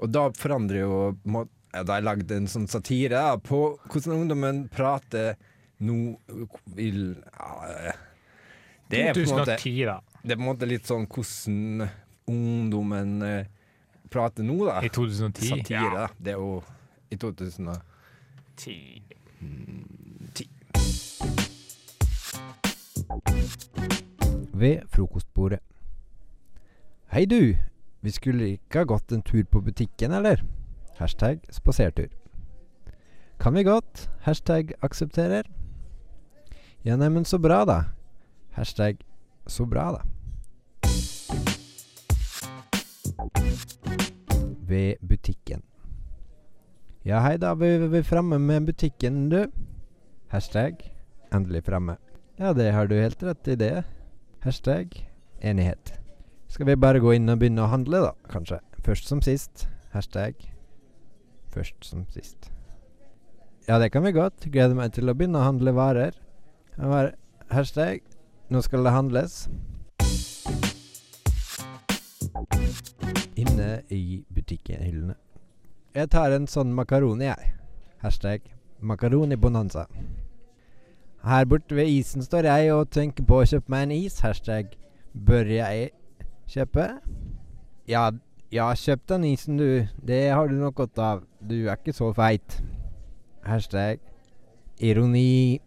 Og 0.01 0.13
da 0.15 0.29
forandrer 0.33 0.81
jo 0.85 1.17
må, 1.27 1.43
ja, 1.75 1.83
Da 1.83 1.93
har 1.93 2.01
jeg 2.01 2.07
lagd 2.07 2.31
en 2.33 2.47
sånn 2.49 2.69
satire 2.71 3.11
da, 3.19 3.37
på 3.37 3.77
hvordan 3.91 4.15
ungdommen 4.23 4.63
prater 4.73 5.35
nå 5.81 6.17
vil 6.75 7.17
ja, 7.21 7.93
Det 8.89 9.03
er 9.11 9.13
på 9.15 9.21
en 9.27 9.37
måte 9.39 9.57
Det 9.61 10.33
er 10.33 10.37
på 10.37 10.41
en 10.41 10.49
måte 10.49 10.67
litt 10.71 10.87
sånn 10.89 11.07
hvordan 11.07 11.89
ungdommen 12.31 13.23
eh, 13.23 13.47
prater 14.11 14.43
nå, 14.47 14.57
da. 14.67 14.81
I 14.83 14.89
2010. 14.89 15.51
Satire, 15.51 15.91
da. 15.95 16.09
Det 16.19 16.33
er 16.35 16.39
jo 16.41 16.63
i 17.11 17.17
2010. 17.17 17.90
Ti. 18.57 19.03
Ved 24.55 24.81
frokostbordet. 24.89 25.59
Hei 27.13 27.25
du, 27.25 27.57
vi 28.01 28.11
skulle 28.11 28.53
ikke 28.55 28.83
ha 28.83 28.85
gått 28.85 29.13
en 29.13 29.23
tur 29.23 29.43
på 29.51 29.61
butikken, 29.61 30.13
eller? 30.13 30.45
Hashtag 30.99 31.41
spasertur. 31.51 32.09
Kan 33.41 33.55
vi 33.55 33.63
godt? 33.63 34.11
Hashtag 34.21 34.73
aksepterer. 34.83 35.43
Ja, 36.85 36.97
neimen 36.97 37.25
så 37.25 37.39
bra, 37.39 37.65
da. 37.65 37.83
Hashtag 38.51 39.01
så 39.47 39.67
bra, 39.67 39.93
da. 39.93 40.03
Ved 44.69 44.95
butikken. 45.09 45.63
Ja, 47.01 47.23
hei 47.25 47.39
da, 47.41 47.55
vi 47.57 47.67
er 47.81 48.03
framme 48.05 48.37
med 48.39 48.67
butikken, 48.69 49.31
du. 49.33 49.47
Hashtag 50.29 50.83
endelig 51.33 51.63
framme. 51.65 51.97
Ja, 52.37 52.53
det 52.53 52.73
har 52.75 52.91
du 52.91 52.95
helt 52.95 53.23
rett 53.25 53.49
i 53.49 53.57
det. 53.57 53.85
Hashtag 54.45 54.93
enighet. 55.41 55.95
Skal 56.49 56.67
vi 56.67 56.77
bare 56.77 57.01
gå 57.01 57.15
inn 57.17 57.33
og 57.33 57.39
begynne 57.41 57.65
å 57.65 57.71
handle, 57.73 58.03
da, 58.05 58.13
kanskje? 58.29 58.61
Først 58.85 59.09
som 59.09 59.23
sist. 59.25 59.65
Hashtag 59.95 60.37
først 61.51 61.89
som 61.89 62.05
sist. 62.13 62.51
Ja, 63.69 63.79
det 63.79 63.91
kan 63.93 64.05
vi 64.05 64.13
godt. 64.13 64.45
Gleder 64.53 64.77
meg 64.77 64.93
til 64.93 65.09
å 65.09 65.17
begynne 65.17 65.41
å 65.41 65.49
handle 65.49 65.73
varer. 65.73 66.21
Være 66.77 67.15
Hashtag 67.51 68.05
nå 68.53 68.61
skal 68.61 68.85
det 68.85 68.93
handles. 68.93 69.49
Inne 73.41 73.73
i 73.89 74.21
butikkhyllene. 74.37 75.17
Jeg 75.91 76.07
tar 76.15 76.31
en 76.31 76.45
sånn 76.47 76.71
makaroni, 76.71 77.27
jeg. 77.27 77.49
Hashtag 77.99 78.45
makaroni-bonanza. 78.79 79.89
Her 81.27 81.49
borte 81.51 81.75
ved 81.75 81.91
isen 81.91 82.23
står 82.23 82.47
jeg 82.47 82.69
og 82.77 82.93
tenker 82.95 83.27
på 83.27 83.41
å 83.41 83.49
kjøpe 83.51 83.75
meg 83.75 83.89
en 83.89 83.95
is. 83.97 84.21
Hashtag 84.23 84.77
bør 85.13 85.51
jeg 85.51 85.89
kjøpe? 86.53 86.85
Ja, 87.91 88.05
ja, 88.55 88.69
kjøp 88.71 89.03
den 89.11 89.27
isen, 89.33 89.59
du. 89.59 89.89
Det 89.99 90.21
har 90.31 90.47
du 90.47 90.55
nok 90.61 90.79
godt 90.79 91.03
av. 91.03 91.25
Du 91.43 91.57
er 91.65 91.75
ikke 91.75 91.97
så 91.97 92.13
feit. 92.15 92.61
Hashtag 93.43 93.99
ironi. 94.79 95.59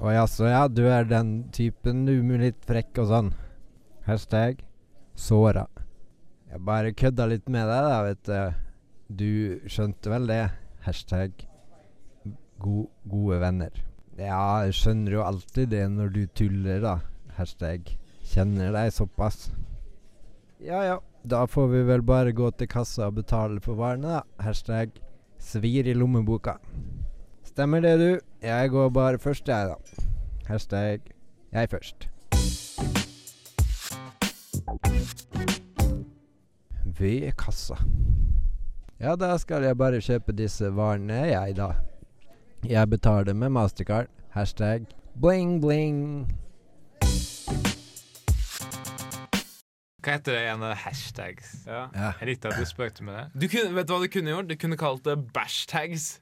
Å 0.00 0.16
jaså, 0.16 0.48
ja, 0.48 0.64
du 0.72 0.86
er 0.88 1.04
den 1.04 1.50
typen 1.52 2.08
litt 2.40 2.64
frekk 2.64 3.04
og 3.04 3.12
sånn. 3.12 3.30
Hashtag 4.08 4.64
såra. 5.12 5.68
Jeg 6.48 6.64
bare 6.64 6.96
kødda 6.96 7.28
litt 7.28 7.48
med 7.52 7.68
deg, 7.68 7.92
da, 7.92 8.02
vet 8.08 8.24
du. 8.24 8.69
Du 9.10 9.58
skjønte 9.66 10.10
vel 10.12 10.28
det? 10.30 10.42
Hashtag 10.84 11.32
go 12.62 12.84
gode 13.10 13.40
venner. 13.42 13.74
Ja, 14.20 14.62
jeg 14.68 14.76
skjønner 14.78 15.16
jo 15.16 15.24
alltid 15.24 15.72
det 15.72 15.86
når 15.90 16.12
du 16.14 16.20
tuller, 16.38 16.78
da. 16.84 16.92
Hashtag 17.34 17.90
kjenner 18.30 18.70
deg 18.76 18.92
såpass. 18.94 19.48
Ja 20.62 20.82
ja, 20.84 20.98
da 21.26 21.46
får 21.50 21.70
vi 21.72 21.82
vel 21.88 22.04
bare 22.06 22.36
gå 22.36 22.52
til 22.54 22.68
kassa 22.70 23.08
og 23.08 23.16
betale 23.18 23.58
for 23.64 23.80
varene, 23.80 24.20
da. 24.20 24.44
Hashtag 24.44 24.94
svir 25.42 25.90
i 25.90 25.96
lommeboka. 25.96 26.58
Stemmer 27.48 27.82
det, 27.82 27.96
du. 27.98 28.20
Jeg 28.46 28.70
går 28.70 28.92
bare 28.94 29.18
først, 29.18 29.48
jeg, 29.48 29.72
da. 29.72 30.06
Hashtag 30.46 31.10
jeg 31.50 31.72
først. 31.74 32.06
Ved 37.00 37.32
kassa. 37.40 37.80
Ja, 39.00 39.14
da 39.16 39.32
skal 39.40 39.64
jeg 39.64 39.76
bare 39.80 40.00
kjøpe 40.04 40.34
disse 40.36 40.68
varene, 40.76 41.22
jeg, 41.30 41.54
da. 41.56 41.70
Jeg 42.68 42.90
betaler 42.92 43.32
med 43.32 43.48
mastercard. 43.56 44.10
Hashtag 44.34 44.84
bling, 45.20 45.56
bling. 45.62 46.02
Hva 50.00 50.14
heter 50.16 50.36
det 50.36 50.42
ene 50.48 50.74
hashtags? 50.82 51.54
Ja. 51.64 51.86
Ja. 51.92 52.10
Jeg 52.20 52.28
likte 52.30 52.52
at 52.52 52.60
du 52.60 52.68
spøkte 52.68 53.04
med 53.04 53.16
det. 53.16 53.24
Du 53.40 53.46
kunne, 53.52 53.72
vet 53.76 53.88
du 53.88 53.94
hva 53.94 54.00
du 54.04 54.12
kunne 54.12 54.32
gjort? 54.34 54.48
Du 54.52 54.56
kunne 54.60 54.78
kalt 54.80 55.08
det 55.08 55.16
bashtags. 55.36 56.12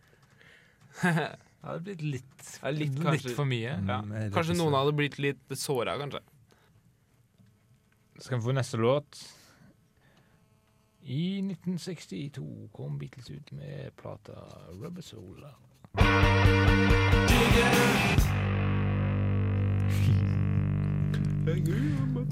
Det 1.59 1.73
hadde 1.73 1.83
blitt 1.83 2.03
litt, 2.07 2.51
Ja, 2.63 2.71
litt, 2.71 2.99
litt 3.03 3.33
for 3.35 3.45
mye. 3.51 3.73
Ja. 3.75 3.97
Mm, 4.07 4.13
Kanskje 4.33 4.55
noen 4.57 4.77
hadde 4.79 4.93
blitt 4.97 5.17
litt 5.21 5.57
såra, 5.59 5.97
kanskje. 5.99 6.21
Skal 8.23 8.39
vi 8.39 8.45
få 8.47 8.55
neste 8.55 8.79
låt? 8.79 9.19
I 11.03 11.39
1962 11.39 12.69
kom 12.73 12.99
Beatles 12.99 13.31
ut 13.31 13.53
med 13.53 13.91
plata 13.97 14.33
Rubber 14.73 15.03
Soul. 15.03 15.45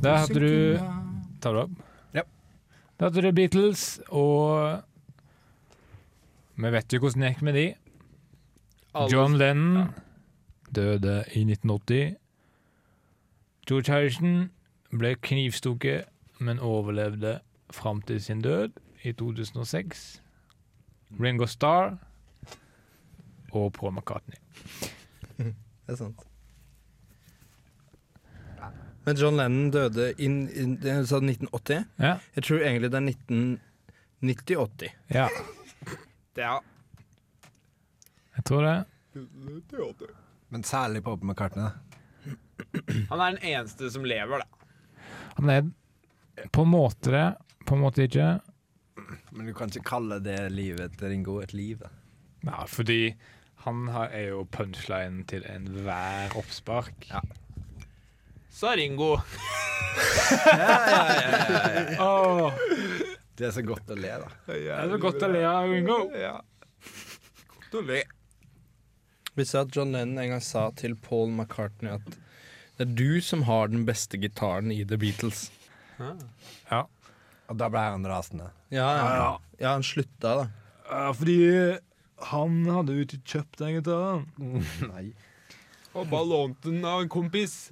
Der 0.03 0.17
hadde 0.17 0.41
du 0.41 0.79
Tar 1.41 1.53
du 1.53 1.61
opp? 1.61 1.71
Ja. 2.15 2.23
Da 2.99 3.09
hadde 3.09 3.23
du 3.23 3.33
Beatles, 3.33 4.01
og 4.09 4.83
vi 6.57 6.73
vet 6.73 6.93
jo 6.93 7.01
hvordan 7.01 7.23
det 7.23 7.33
gikk 7.33 7.43
med 7.43 7.55
de. 7.55 7.67
John 9.13 9.37
Lennon 9.37 9.89
døde 10.75 11.25
i 11.33 11.45
1980. 11.45 12.17
George 13.69 13.93
Harrison 13.93 14.51
ble 14.91 15.15
knivstukket, 15.21 16.09
men 16.39 16.59
overlevde 16.59 17.41
fram 17.73 18.03
til 18.03 18.21
sin 18.23 18.43
død 18.43 18.71
i 19.03 19.13
2006. 19.13 20.23
Ringo 21.21 21.47
Starr 21.47 21.97
og 23.53 23.73
Paul 23.73 23.93
McCartney. 23.93 24.39
Det 25.87 25.93
er 25.95 25.97
sant. 25.97 26.23
Men 29.07 29.17
John 29.17 29.37
Lennon 29.39 29.71
døde 29.71 30.09
i 30.19 30.27
du 30.27 30.89
sa 31.07 31.21
1980. 31.23 31.85
Ja. 32.03 32.17
Jeg 32.35 32.43
tror 32.45 32.59
egentlig 32.59 32.91
det 32.91 32.99
er 32.99 33.13
1990-80. 34.23 34.91
ja. 35.15 35.29
Ja. 36.37 36.59
Jeg 38.37 38.45
tror 38.45 38.61
det. 38.67 38.85
Men 40.51 40.65
særlig 40.65 41.03
Pop 41.05 41.23
McCartney. 41.25 41.71
Han 43.09 43.21
er 43.21 43.31
den 43.31 43.39
eneste 43.43 43.91
som 43.91 44.05
lever, 44.05 44.43
da. 44.43 44.45
Han 45.39 45.51
er 45.51 45.71
på 46.53 46.63
en 46.67 46.73
måte 46.73 47.13
det, 47.15 47.27
på 47.67 47.75
en 47.77 47.83
måte 47.85 48.07
ikke. 48.07 48.29
Men 49.31 49.47
du 49.49 49.55
kan 49.57 49.71
ikke 49.73 49.87
kalle 49.89 50.19
det 50.25 50.39
livet 50.53 50.97
til 50.99 51.13
Ringo 51.13 51.39
et 51.43 51.53
liv, 51.57 51.81
da. 51.83 51.91
Ja, 52.47 52.65
fordi 52.71 53.15
han 53.67 53.87
er 53.91 54.29
jo 54.31 54.45
punchlinen 54.53 55.25
til 55.29 55.43
enhver 55.51 56.37
oppspark. 56.39 57.09
Ja. 57.11 57.21
Sa 58.57 58.75
Ringo. 58.79 59.17
Åh, 61.99 62.53
Det 63.37 63.47
er 63.49 63.53
så 63.53 63.63
godt 63.67 63.91
å 63.93 63.97
le, 63.99 64.13
da. 64.23 64.29
det 64.49 64.61
er 64.73 64.89
så 64.93 64.99
godt 65.01 65.25
å 65.27 65.29
le 65.29 65.43
av 65.45 65.67
Ringo. 65.69 65.99
Ja. 66.17 66.39
Godt 67.57 67.75
å 67.81 67.83
le. 67.91 67.99
Visste 69.37 69.59
du 69.61 69.67
at 69.67 69.77
John 69.77 69.93
Lennon 69.93 70.23
en 70.23 70.31
gang 70.33 70.41
sa 70.45 70.71
til 70.79 70.95
Paul 70.97 71.29
McCartney 71.35 71.93
at 71.99 72.15
det 72.77 72.87
er 72.87 72.95
du 72.97 73.21
som 73.25 73.45
har 73.49 73.69
den 73.73 73.85
beste 73.89 74.17
gitaren 74.21 74.73
i 74.73 74.83
The 74.89 74.97
Beatles. 75.01 75.51
Ja. 75.99 76.85
Og 77.47 77.59
da 77.61 77.69
ble 77.71 77.83
han 77.83 78.07
rasende. 78.09 78.51
Ja, 78.75 78.89
ja. 78.99 79.29
ja 79.61 79.75
han 79.77 79.85
slutta, 79.87 80.35
da. 80.43 80.47
Ja, 80.87 81.11
fordi 81.15 81.39
han 82.31 82.59
hadde 82.71 82.97
jo 82.97 83.07
ikke 83.07 83.23
kjøpt 83.35 83.61
den 83.63 83.79
gitaren. 83.79 84.27
Nei. 84.93 85.11
Og 85.97 86.09
bare 86.13 86.29
lånte 86.29 86.71
den 86.71 86.85
av 86.85 87.05
en 87.05 87.13
kompis. 87.13 87.71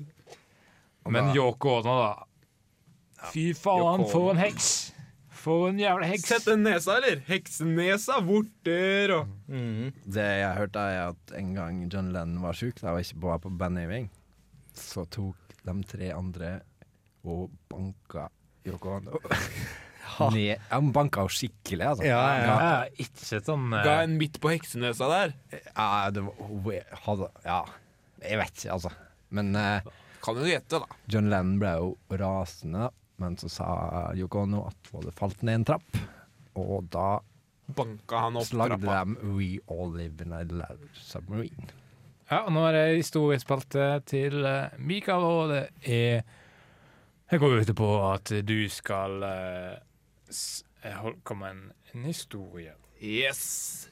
Men 1.05 1.35
Yoko 1.37 1.79
Ono, 1.81 1.97
da. 2.01 3.29
Fy 3.33 3.53
faen, 3.57 4.05
for 4.09 4.33
en 4.33 4.41
heks. 4.41 4.71
For 5.45 5.69
en 5.69 5.81
jævla 5.81 6.09
heks. 6.09 6.27
Sett 6.29 6.47
den 6.49 6.65
nesa, 6.65 6.99
eller? 6.99 7.21
Heksenesa, 7.29 8.21
vorter 8.25 9.13
og 9.19 9.33
mm. 9.49 9.93
Det 10.17 10.25
jeg 10.25 10.59
hørte, 10.59 10.85
er 10.93 11.11
at 11.13 11.35
en 11.37 11.55
gang 11.57 11.83
John 11.93 12.13
Lennon 12.15 12.45
var 12.45 12.57
sjuk, 12.57 12.81
da 12.81 12.95
var 12.95 13.05
ikke 13.05 13.21
bare 13.25 13.43
på 13.45 13.53
bandøving, 13.61 14.09
så 14.77 15.05
tok 15.13 15.57
de 15.65 15.77
tre 15.89 16.11
andre 16.13 16.55
og 17.25 17.51
banka 17.71 18.29
Yoko 18.67 18.97
Ono. 18.99 19.19
Ned. 20.31 20.39
Ja, 20.39 20.57
Han 20.71 20.91
banka 20.95 21.23
henne 21.25 21.33
skikkelig, 21.33 21.87
altså. 21.95 22.05
Ja, 22.07 22.21
ja. 22.39 22.57
Ja, 22.61 22.75
ikke 23.03 23.41
sånn 23.43 23.73
eh, 23.75 23.85
ga 23.87 23.95
en 24.05 24.19
midt 24.21 24.37
på 24.43 24.53
heksenesa 24.53 25.09
der. 25.11 25.33
Ja, 25.75 25.89
det 26.15 26.23
var, 26.27 26.37
hun 26.45 26.69
hadde 27.07 27.31
Ja, 27.47 27.61
jeg 28.23 28.39
vet 28.43 28.53
ikke, 28.61 28.77
altså. 28.77 28.93
Men 29.35 29.55
eh, 29.59 29.89
Kan 30.25 30.39
jo 30.41 30.47
gjette, 30.49 30.81
da. 30.85 30.99
John 31.11 31.31
Lennon 31.33 31.59
ble 31.61 31.73
jo 31.81 31.89
rasende, 32.21 32.91
men 33.21 33.37
så 33.41 33.51
sa 33.53 33.69
Yoko 34.17 34.45
Ono 34.47 34.67
at 34.69 34.93
hun 34.93 35.01
hadde 35.03 35.17
falt 35.19 35.43
ned 35.45 35.63
en 35.63 35.67
trapp, 35.73 35.99
og 36.61 36.87
da 36.95 37.09
Banka 37.75 38.19
han 38.27 38.37
opp 38.37 38.45
slagde 38.51 38.77
trappa. 38.85 39.05
de 39.09 39.35
We 39.35 39.51
All 39.73 39.93
Live 39.97 40.21
in 40.25 40.33
a 40.37 40.43
Loud 40.45 40.85
Submarine. 41.01 41.71
Ja, 42.31 42.43
og 42.45 42.53
nå 42.57 42.63
er 42.69 42.77
det 42.77 42.99
historiespalte 43.03 43.89
til 44.09 44.45
eh, 44.49 44.77
Mikael, 44.79 45.25
og 45.25 45.53
det 45.53 45.63
er 45.89 46.23
Jeg 47.33 47.41
går 47.41 47.61
ut 47.63 47.75
på 47.77 47.91
at 48.05 48.31
du 48.45 48.59
skal 48.69 49.25
uh, 49.25 51.11
komme 51.25 51.51
en, 51.51 51.63
en 51.95 52.05
historie. 52.05 52.75
Yes. 53.01 53.89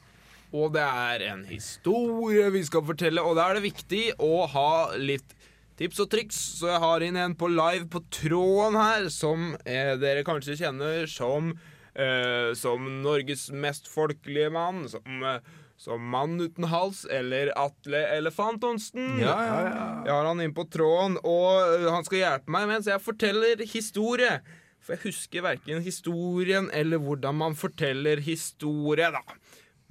Og 0.53 0.75
det 0.75 0.85
er 0.85 1.25
en 1.31 1.47
historie 1.49 2.51
vi 2.53 2.61
skal 2.67 2.85
fortelle, 2.85 3.25
og 3.25 3.39
da 3.39 3.49
er 3.49 3.57
det 3.57 3.65
viktig 3.71 4.03
å 4.21 4.45
ha 4.53 4.73
litt 5.01 5.33
tips 5.81 6.03
og 6.05 6.11
triks. 6.13 6.41
Så 6.61 6.69
jeg 6.69 6.83
har 6.83 7.05
inn 7.05 7.17
en 7.17 7.37
på 7.39 7.49
live 7.49 7.89
på 7.93 8.03
tråden 8.13 8.77
her, 8.77 9.09
som 9.13 9.55
eh, 9.65 9.95
dere 10.01 10.27
kanskje 10.27 10.59
kjenner 10.61 11.09
som 11.11 11.55
eh, 11.95 12.53
Som 12.57 13.03
Norges 13.05 13.49
mest 13.53 13.89
folkelige 13.89 14.53
mann. 14.53 14.85
Som, 14.93 15.25
eh, 15.25 15.41
som 15.83 16.03
Mann 16.13 16.37
uten 16.39 16.69
hals, 16.71 17.03
eller 17.11 17.51
Atle 17.59 18.05
Elefantonsen. 18.15 19.17
Ja, 19.19 19.35
ja, 19.43 19.61
ja. 19.67 19.87
Jeg 20.07 20.15
har 20.15 20.29
han 20.29 20.43
inn 20.45 20.55
på 20.55 20.65
tråden, 20.71 21.17
og 21.27 21.89
han 21.91 22.07
skal 22.07 22.21
hjelpe 22.21 22.55
meg 22.55 22.69
mens 22.71 22.91
jeg 22.91 23.03
forteller 23.03 23.65
historie. 23.67 24.37
For 24.83 24.95
jeg 24.95 25.09
husker 25.09 25.45
verken 25.47 25.83
historien 25.83 26.69
eller 26.75 27.03
hvordan 27.03 27.39
man 27.39 27.59
forteller 27.59 28.23
historie, 28.23 29.11
da. 29.15 29.23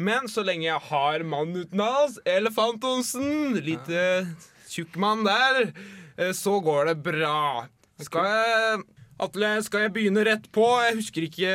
Men 0.01 0.31
så 0.31 0.43
lenge 0.47 0.65
jeg 0.65 0.87
har 0.87 1.23
mann 1.27 1.51
uten 1.59 1.83
hals, 1.83 2.17
Elefantonsen, 2.27 3.59
lite 3.59 4.25
tjukk 4.71 4.95
mann 4.99 5.25
der, 5.27 5.73
eh, 6.17 6.31
så 6.31 6.57
går 6.63 6.91
det 6.91 6.97
bra. 7.03 7.67
Skal 8.01 8.31
jeg 8.31 8.83
Atle, 9.21 9.49
skal 9.61 9.83
jeg 9.85 9.93
begynne 9.93 10.23
rett 10.25 10.47
på? 10.55 10.63
Jeg 10.81 10.95
husker 10.97 11.27
ikke, 11.27 11.51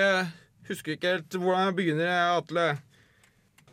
husker 0.68 0.94
ikke 0.94 1.16
helt 1.16 1.34
hvordan 1.40 1.64
jeg 1.70 1.78
begynner, 1.80 2.12
Atle. 2.36 2.66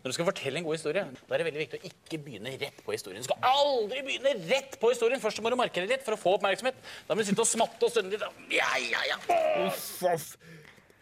Når 0.03 0.11
du 0.11 0.15
skal 0.17 0.27
fortelle 0.27 0.59
en 0.59 0.65
god 0.67 0.75
historie, 0.75 1.01
da 1.07 1.35
er 1.35 1.39
det 1.39 1.45
veldig 1.47 1.61
viktig 1.61 1.77
å 1.79 1.87
ikke 1.87 2.17
begynne 2.25 2.51
rett 2.59 2.79
på 2.83 2.91
historien. 2.91 3.23
Du 3.23 3.27
skal 3.29 3.45
aldri 3.47 4.01
begynne 4.03 4.33
rett 4.49 4.73
på 4.81 4.89
historien. 4.91 5.21
Først 5.23 5.39
må 5.39 5.47
du 5.53 5.55
markere 5.55 5.87
litt 5.87 6.03
for 6.03 6.17
å 6.17 6.19
få 6.19 6.33
oppmerksomhet. 6.35 6.75
Da 7.07 7.15
må 7.15 7.23
du 7.23 7.29
sitte 7.29 7.39
og 7.39 7.47
smatte 7.47 7.87
og 7.87 7.93
stønne 7.93 8.11
litt. 8.11 8.25
Ja, 8.51 8.67
ja, 8.83 8.99
ja. 9.13 9.19
Uff, 9.63 9.85
uff. 10.11 10.27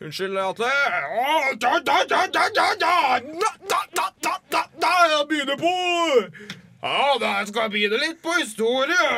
Unnskyld, 0.05 0.37
Atle. 0.37 0.69
Da, 1.65 1.73
da, 1.81 1.97
da, 2.05 2.21
da, 2.29 2.45
da, 2.53 2.69
da. 2.77 2.93
Da, 3.25 3.51
da, 3.73 3.81
da, 3.97 4.05
da, 4.21 4.35
da, 4.53 4.63
da. 4.85 4.93
Jeg 5.15 5.27
begynner 5.33 5.57
på 5.57 5.73
Ja, 6.85 7.17
da 7.25 7.33
skal 7.49 7.65
jeg 7.67 7.73
begynne 7.79 8.05
litt 8.05 8.21
på 8.21 8.37
historie. 8.37 9.11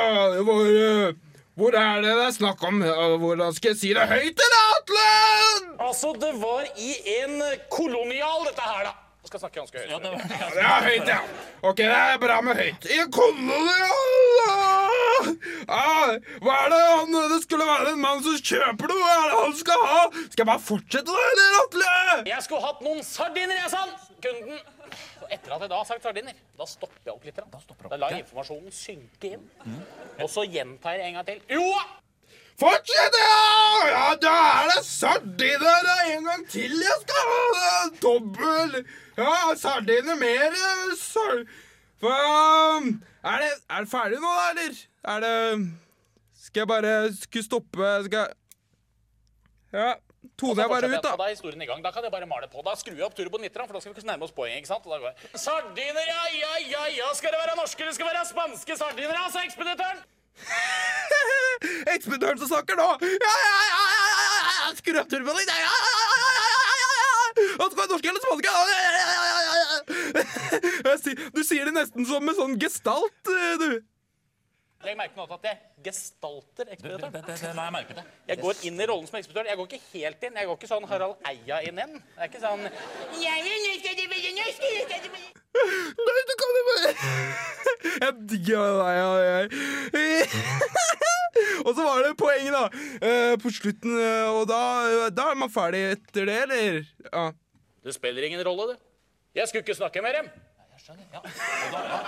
Hvor, 0.47 0.63
eh, 0.71 1.13
hvor 1.59 1.75
er 1.75 2.03
det 2.07 2.17
det 2.21 2.25
er 2.29 2.35
snakk 2.39 2.63
om? 2.71 2.79
Hvordan 3.19 3.51
skal 3.59 3.75
jeg 3.75 3.83
si 3.83 3.93
det 3.99 4.07
høyt, 4.07 4.31
til 4.39 4.55
deg, 4.55 4.75
Atle? 4.79 5.07
Altså, 5.91 6.15
det 6.23 6.33
var 6.39 6.67
i 6.79 6.95
en 7.19 7.41
kolonial, 7.67 8.47
dette 8.47 8.63
her, 8.63 8.87
da. 8.93 8.99
Skal 9.33 9.47
snakke 9.47 9.63
ganske 9.63 9.79
høyt. 9.81 9.89
Ja, 9.89 9.97
det 9.97 10.09
var, 10.13 10.19
Ja, 10.29 10.47
det 10.53 10.61
er 10.61 10.83
høyt, 10.85 11.07
ja. 11.09 11.15
Ok, 11.65 11.77
det 11.77 11.85
er 11.89 12.17
bra 12.21 12.35
med 12.45 12.59
høyt. 12.59 12.83
I 12.85 12.99
ah, 15.73 16.11
Hva 16.43 16.57
er 16.59 16.69
det 16.69 16.81
han 16.83 17.17
Det 17.31 17.39
skulle 17.47 17.65
være 17.65 17.95
en 17.95 18.03
mann 18.03 18.21
som 18.21 18.35
kjøper 18.37 18.93
noe. 18.93 18.99
Hva 18.99 19.15
er 19.15 19.25
det 19.31 19.39
han 19.39 19.55
skal 19.57 19.87
ha? 19.89 20.03
Skal 20.19 20.43
jeg 20.43 20.49
bare 20.51 20.63
fortsette, 20.67 21.07
da, 21.09 21.25
eller, 21.31 21.57
Atle? 21.63 21.95
Jeg 22.29 22.45
skulle 22.45 22.61
hatt 22.67 22.85
noen 22.85 23.01
sardiner, 23.09 23.57
jeg, 23.57 23.73
sa 23.73 23.81
han. 23.87 23.97
Kunden. 24.27 24.61
Og 25.23 25.33
etter 25.33 25.57
at 25.57 25.65
jeg 25.65 25.73
da 25.73 25.81
har 25.81 25.89
sagt 25.89 26.05
sardiner, 26.05 26.45
da 26.61 26.69
stopper 26.69 27.01
jeg 27.09 27.17
opp 27.17 27.25
litt. 27.25 27.41
Da, 27.41 27.89
da 27.89 28.01
lar 28.03 28.13
jeg 28.13 28.27
informasjonen 28.27 28.77
synke 28.83 29.33
inn. 29.33 29.49
Og 30.19 30.29
så 30.29 30.45
gjentar 30.45 31.01
jeg 31.01 31.09
en 31.09 31.17
gang 31.23 31.29
til. 31.33 31.41
Jo! 31.57 31.65
Fortsett, 32.59 33.15
ja! 33.17 33.87
Ja, 33.89 34.03
da 34.21 34.33
er 34.63 34.69
det 34.73 34.83
sardiner 34.85 35.87
en 36.13 36.27
gang 36.29 36.43
til 36.51 36.75
jeg 36.83 36.99
skal 37.01 37.31
ha. 37.31 37.71
Dobbel. 38.01 38.77
Ja, 39.17 39.33
sardiner 39.57 40.15
mer. 40.19 40.53
eh, 40.53 40.95
Sar 40.99 41.43
er 42.03 43.37
det, 43.39 43.51
er 43.69 43.85
det 43.85 43.89
ferdig 43.89 44.17
nå, 44.19 44.31
da, 44.35 44.47
eller? 44.51 44.79
Er 45.13 45.19
det 45.23 45.35
Skal 46.35 46.59
jeg 46.61 46.67
bare 46.67 47.13
Skal 47.15 47.45
stoppe 47.45 47.91
Skal 48.09 48.33
Ja. 49.73 49.93
Tone 50.39 50.61
jeg 50.61 50.69
bare 50.71 50.87
ut, 50.87 51.03
da. 51.03 51.13
Da 51.19 51.25
er 51.27 51.33
historien 51.35 51.61
i 51.61 51.67
gang. 51.67 51.81
Da 51.83 51.91
kan 51.91 52.03
jeg 52.03 52.11
bare 52.11 52.25
male 52.25 52.47
på. 52.51 52.61
Da 52.65 52.73
skrur 52.79 52.95
jeg 52.95 53.05
opp 53.05 53.15
turboen 53.15 53.43
litt, 53.43 53.53
for 53.53 53.75
da 53.75 53.81
skal 53.83 53.93
vi 53.93 54.05
nærme 54.07 54.23
oss 54.27 54.31
poenget. 54.35 54.61
ikke 54.63 54.71
sant? 54.71 54.85
Da 54.87 54.99
går. 55.03 55.13
Sardiner, 55.35 56.07
ja, 56.09 56.23
ja, 56.39 56.53
ja, 56.71 56.83
ja. 56.97 57.09
Skal 57.17 57.35
det 57.35 57.39
være 57.43 57.57
norske 57.59 57.83
eller 57.83 57.95
skal 57.97 58.07
det 58.07 58.15
være 58.15 58.29
spanske 58.31 58.77
sardiner, 58.79 59.19
Altså, 59.23 59.43
ekspeditøren? 59.43 59.99
Ekspedøren 61.93 62.39
som 62.41 62.49
snakker 62.51 62.75
nå! 62.79 62.89
Ja, 63.03 63.33
ja, 63.43 63.57
ja, 63.69 63.81
ja, 63.93 64.03
ja, 64.11 64.51
ja, 64.57 64.73
Skru 64.79 64.99
opp 64.99 65.09
turboen 65.11 65.37
din! 65.39 65.47
Ja, 65.49 65.55
ja, 65.61 65.69
ja. 65.69 66.03
Norsk 67.93 68.05
eller 68.05 68.21
spansk? 68.23 68.45
Ja. 68.45 68.53
Du 71.33 71.41
sier 71.45 71.65
det 71.69 71.73
nesten 71.75 72.05
som 72.07 72.23
med 72.25 72.35
sånn 72.37 72.55
gestalt, 72.61 73.31
du. 73.61 73.81
Legg 74.83 74.97
merke 74.99 75.15
til 75.15 75.35
at 75.37 75.45
jeg 75.47 75.57
gestalter 75.85 76.65
ekspeditøren. 76.75 77.13
Jeg, 77.23 78.03
jeg 78.27 78.37
går 78.41 78.65
inn 78.67 78.81
i 78.83 78.87
rollen 78.89 79.07
som 79.07 79.15
ekspeditør. 79.19 79.47
Jeg 79.47 79.59
går 79.59 79.67
ikke 79.69 79.85
helt 79.93 80.25
inn. 80.27 80.39
Jeg 80.41 80.49
går 80.49 80.57
ikke 80.59 80.71
sånn 80.73 80.87
Harald 80.91 81.15
Eia 81.29 81.61
inn 81.63 81.79
igjen. 81.79 81.95
Det 82.03 82.19
er 82.19 82.27
ikke 82.31 82.43
sånn 82.43 82.63
Jeg 83.23 83.45
vil 83.47 83.59
norske! 83.69 84.71
Nei, 85.53 86.23
du 86.27 86.35
kan 86.41 86.57
jo 86.59 86.63
bare 86.67 87.62
jeg 87.83 88.13
digger 88.29 88.77
deg, 88.79 88.93
ja, 88.99 89.11
jeg. 89.27 89.43
Og 91.65 91.71
så 91.73 91.83
var 91.83 92.03
det 92.05 92.13
poenget, 92.19 92.53
da. 92.53 92.63
Uh, 93.01 93.33
På 93.41 93.51
slutten, 93.53 93.95
uh, 93.97 94.29
og 94.37 94.43
da, 94.49 94.59
da 95.15 95.29
er 95.31 95.39
man 95.39 95.51
ferdig 95.51 95.81
etter 95.95 96.27
det, 96.29 96.35
eller? 96.45 96.81
Ja. 97.07 97.23
Det 97.83 97.95
spiller 97.95 98.27
ingen 98.27 98.43
rolle, 98.45 98.73
det. 98.73 98.77
Jeg 99.39 99.49
skulle 99.49 99.63
ikke 99.65 99.75
snakke 99.75 100.03
mer, 100.05 100.19
dem. 100.19 100.29
Jeg 100.73 100.83
skjønner, 100.85 101.05
ja. 101.13 101.21
Og 101.23 101.73
da, 101.73 101.81
ja. 101.89 101.99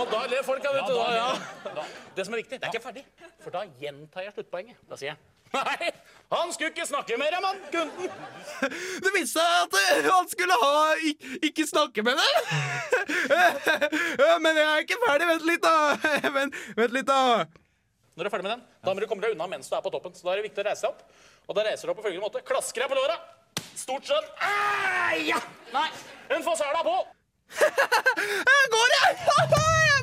Og 0.00 0.10
da 0.12 0.22
ler 0.32 0.46
folk 0.46 0.66
av 0.68 0.78
vet 0.78 0.88
du. 0.88 0.96
Da, 0.96 1.06
ja. 1.18 1.86
Det 2.16 2.26
som 2.26 2.36
er 2.36 2.42
viktig, 2.42 2.60
det 2.60 2.68
er 2.68 2.74
ikke 2.74 2.86
ferdig. 2.86 3.04
For 3.44 3.54
da 3.54 3.64
gjentar 3.80 4.26
jeg 4.26 4.36
sluttpoenget. 4.38 4.80
Da 4.88 4.98
sier 5.00 5.12
jeg 5.12 5.18
Nei, 5.56 5.90
han 6.30 6.52
skulle 6.52 6.72
ikke 6.72 6.86
snakke 6.88 7.18
mer, 7.20 7.36
mann, 7.42 7.60
kunden. 7.70 8.10
Det 9.04 9.12
viste 9.14 9.38
seg 9.38 9.66
at 9.66 9.76
eh, 9.78 10.08
han 10.08 10.26
skulle 10.30 10.56
ha 10.62 10.80
ik 11.06 11.26
ikke 11.50 11.66
snakke 11.68 12.02
med 12.06 12.18
deg. 12.18 12.32
Men 14.44 14.58
jeg 14.58 14.66
er 14.66 14.82
ikke 14.86 14.98
ferdig. 15.04 15.28
Vent 15.30 15.46
litt, 15.46 15.62
da. 15.62 15.76
Vent, 16.38 16.58
vent 16.78 16.96
litt, 16.96 17.06
da. 17.06 17.46
Når 18.16 18.24
du 18.24 18.28
er 18.30 18.32
ferdig 18.32 18.46
med 18.48 18.54
den, 18.56 18.64
da 18.82 18.94
må 18.94 19.02
du 19.02 19.08
komme 19.10 19.22
deg 19.22 19.34
unna 19.36 19.46
mens 19.50 19.68
du 19.68 19.76
er 19.76 19.84
på 19.84 19.92
toppen. 19.92 20.14
Så 20.16 20.24
da 20.24 20.32
er 20.34 20.40
det 20.40 20.48
viktig 20.48 20.64
å 20.64 20.68
reise 20.70 20.86
deg 20.86 20.94
opp. 20.94 21.26
Og 21.46 21.58
da 21.58 21.66
reiser 21.68 21.86
du 21.86 21.92
opp 21.92 22.00
på 22.00 22.06
følgende 22.08 22.24
måte. 22.24 22.42
Klasker 22.48 22.86
deg 22.86 22.90
på 22.90 22.98
låra. 22.98 23.18
Stort 23.76 24.08
skjønn. 24.08 24.30
Ah, 24.40 25.12
ja. 25.20 25.38
Nei, 25.74 25.90
hun 26.32 26.46
får 26.48 26.62
søla 26.64 26.82
på. 26.86 26.96
Jeg 27.60 28.72
går, 28.72 28.96
jeg! 28.96 29.95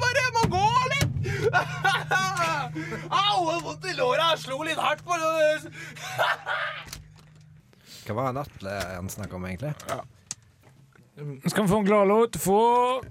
Jeg 1.43 1.51
Vondt 3.63 3.85
i 3.85 3.93
låra! 3.97 4.37
slo 4.39 4.63
litt 4.65 4.79
hardt 4.79 5.03
på 5.05 5.13
det. 5.19 5.71
Hva 8.03 8.13
var 8.17 8.33
det 8.35 8.41
Atle 8.43 8.71
han 8.95 9.09
snakka 9.11 9.35
om, 9.37 9.45
egentlig? 9.47 9.73
Nå 11.19 11.47
skal 11.51 11.63
vi 11.63 11.71
få 11.71 11.79
en 11.83 11.87
gladlåt 11.87 12.33
for 12.41 13.05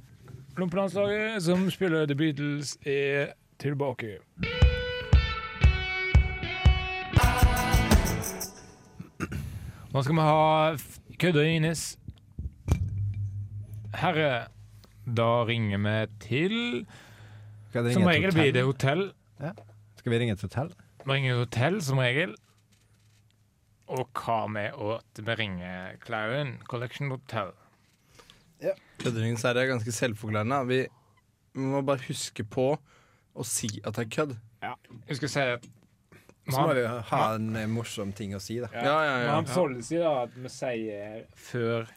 Lompelandslaget, 0.59 1.43
som 1.47 1.59
spiller 1.73 2.07
The 2.07 2.17
Beatles, 2.19 2.69
er 2.85 3.33
tilbake. 3.63 4.11
Nå 9.93 9.99
skal 10.03 10.17
vi 10.17 10.23
ha 10.27 10.77
Kødda 11.21 11.43
Ines. 11.47 11.83
Herre, 13.95 14.33
da 15.07 15.45
ringer 15.49 15.79
vi 15.79 15.97
til 16.27 16.87
Som 17.73 18.07
regel 18.09 18.33
blir 18.37 18.53
det 18.55 18.65
hotell? 18.67 19.09
Ja. 19.41 19.53
Skal 19.99 20.13
vi 20.13 20.19
ringe 20.23 20.37
et 20.37 20.45
hotell? 20.45 20.73
Vi 21.03 21.13
ringer 21.13 21.35
et 21.35 21.45
hotell 21.47 21.81
som 21.83 22.01
regel. 22.03 22.35
Og 23.93 24.09
hva 24.17 24.47
med 24.49 24.77
at 24.79 25.21
vi 25.21 25.35
ringer 25.37 25.99
Clown 26.05 26.57
Collection 26.69 27.11
Hotel? 27.13 27.53
Kødderingens 29.03 29.43
herre 29.43 29.65
er 29.65 29.73
ganske 29.73 29.93
selvforklarende. 29.93 30.59
Vi, 30.69 30.81
vi 31.57 31.69
må 31.73 31.83
bare 31.87 32.05
huske 32.07 32.45
på 32.47 32.69
å 33.33 33.47
si 33.47 33.69
at 33.83 33.97
det 33.97 34.05
er 34.07 34.13
kødd. 34.17 34.35
Jeg 35.09 35.19
skal 35.19 35.33
si 35.33 35.47
at 35.57 35.65
Så 36.53 36.59
må 36.59 36.75
vi 36.75 36.85
ha 36.87 37.21
en 37.37 37.57
eh, 37.59 37.69
morsom 37.71 38.13
ting 38.15 38.35
å 38.35 38.41
si, 38.43 38.59
da. 38.63 38.71
Ja, 38.75 38.95
ja, 39.07 39.17
ja. 39.27 39.35
Men 39.39 39.51
policy 39.51 39.99
da 40.03 40.15
at 40.25 40.33
vi 40.35 40.51
sier 40.51 41.21
før 41.39 41.91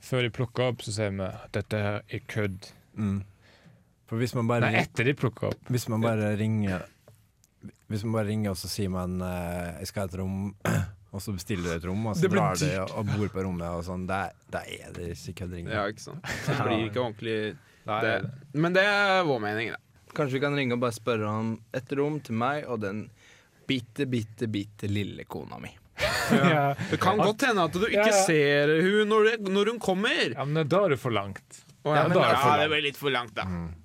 Før 0.00 0.24
de 0.24 0.30
plukker 0.32 0.70
opp, 0.70 0.84
så 0.84 0.94
sier 0.96 1.12
vi 1.12 1.26
at 1.26 1.50
dette 1.52 1.76
her 1.76 1.98
er 2.08 2.22
kødd. 2.32 2.70
Mm. 2.96 3.18
For 4.10 4.18
hvis 4.18 4.34
man 4.34 4.48
bare 4.50 4.66
Nei, 4.66 4.80
etter 4.82 5.06
de 5.06 5.14
plukka 5.14 5.52
opp. 5.52 5.68
Hvis 5.70 5.86
man 5.92 6.02
bare 6.02 6.32
ringer 6.38 6.82
Hvis 7.90 8.02
man 8.02 8.16
bare 8.18 8.26
ringer 8.32 8.54
og 8.54 8.58
så 8.58 8.70
sier 8.70 8.90
man 8.90 9.20
uh, 9.22 9.78
'jeg 9.78 9.90
skal 9.90 10.02
ha 10.02 10.10
et 10.10 10.16
rom', 10.18 10.50
og 11.14 11.22
så 11.22 11.34
bestiller 11.34 11.68
du 11.68 11.74
et 11.76 11.86
rom, 11.86 12.06
og 12.06 12.16
så 12.18 12.30
drar 12.30 12.58
du 12.58 12.66
og, 12.86 13.06
bor 13.06 13.30
på 13.34 13.42
rommet, 13.46 13.66
og 13.70 13.82
sånn, 13.86 14.06
da, 14.06 14.20
da 14.50 14.62
er 14.66 14.92
det 14.94 15.08
ikke 15.14 15.42
køddring. 15.42 15.70
Ja, 15.70 15.86
ikke 15.90 16.04
sant. 16.04 16.26
Det 16.46 16.58
blir 16.62 16.84
ikke 16.86 17.02
ordentlig 17.02 17.38
det. 17.86 17.98
det. 18.06 18.14
Men 18.54 18.74
det 18.74 18.84
er 18.86 19.24
vår 19.26 19.42
mening, 19.42 19.72
da. 19.74 19.80
Kanskje 20.14 20.38
vi 20.38 20.42
kan 20.42 20.54
ringe 20.58 20.74
og 20.78 20.82
bare 20.82 20.94
spørre 20.94 21.26
om 21.30 21.50
et 21.74 21.92
rom 21.98 22.20
til 22.22 22.38
meg 22.38 22.66
og 22.70 22.80
den 22.82 23.04
bitte, 23.66 24.06
bitte, 24.10 24.46
bitte 24.50 24.90
lille 24.90 25.26
kona 25.30 25.58
mi. 25.62 25.70
Ja. 26.30 26.76
Det 26.90 27.00
kan 27.02 27.18
godt 27.18 27.42
hende 27.42 27.64
at 27.66 27.74
du 27.74 27.82
ikke 27.88 28.06
Ja, 28.06 28.06
ja. 28.06 28.22
ser 28.22 28.70
hun 28.86 29.10
når, 29.10 29.24
det, 29.26 29.50
når 29.50 29.72
hun 29.72 29.80
kommer. 29.82 30.30
ja, 30.30 30.44
men 30.46 30.62
da 30.62 30.84
er 30.86 30.94
det 30.94 31.00
for 31.02 31.10
langt. 31.10 31.64
Ja, 31.82 32.04
men 32.06 32.14
da 32.14 32.22
er 32.22 32.30
det 32.30 32.38
for 32.38 32.46
ja, 32.46 32.54
langt. 32.54 32.62
det 32.62 32.68
blir 32.70 32.84
litt 32.86 33.00
for 33.00 33.10
langt, 33.10 33.34
da. 33.34 33.46
Da 33.50 33.79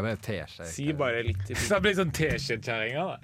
blir 0.00 0.14
det 0.16 0.22
teskje. 0.24 0.66
Si 0.72 0.86
bare 0.96 1.22
litt 1.26 1.42
til. 1.46 1.56
Så 1.60 1.76
det 1.76 1.82
blir 1.84 1.96
sånn 1.98 2.12
teskjekjerringa, 2.16 3.02
da. 3.04 3.16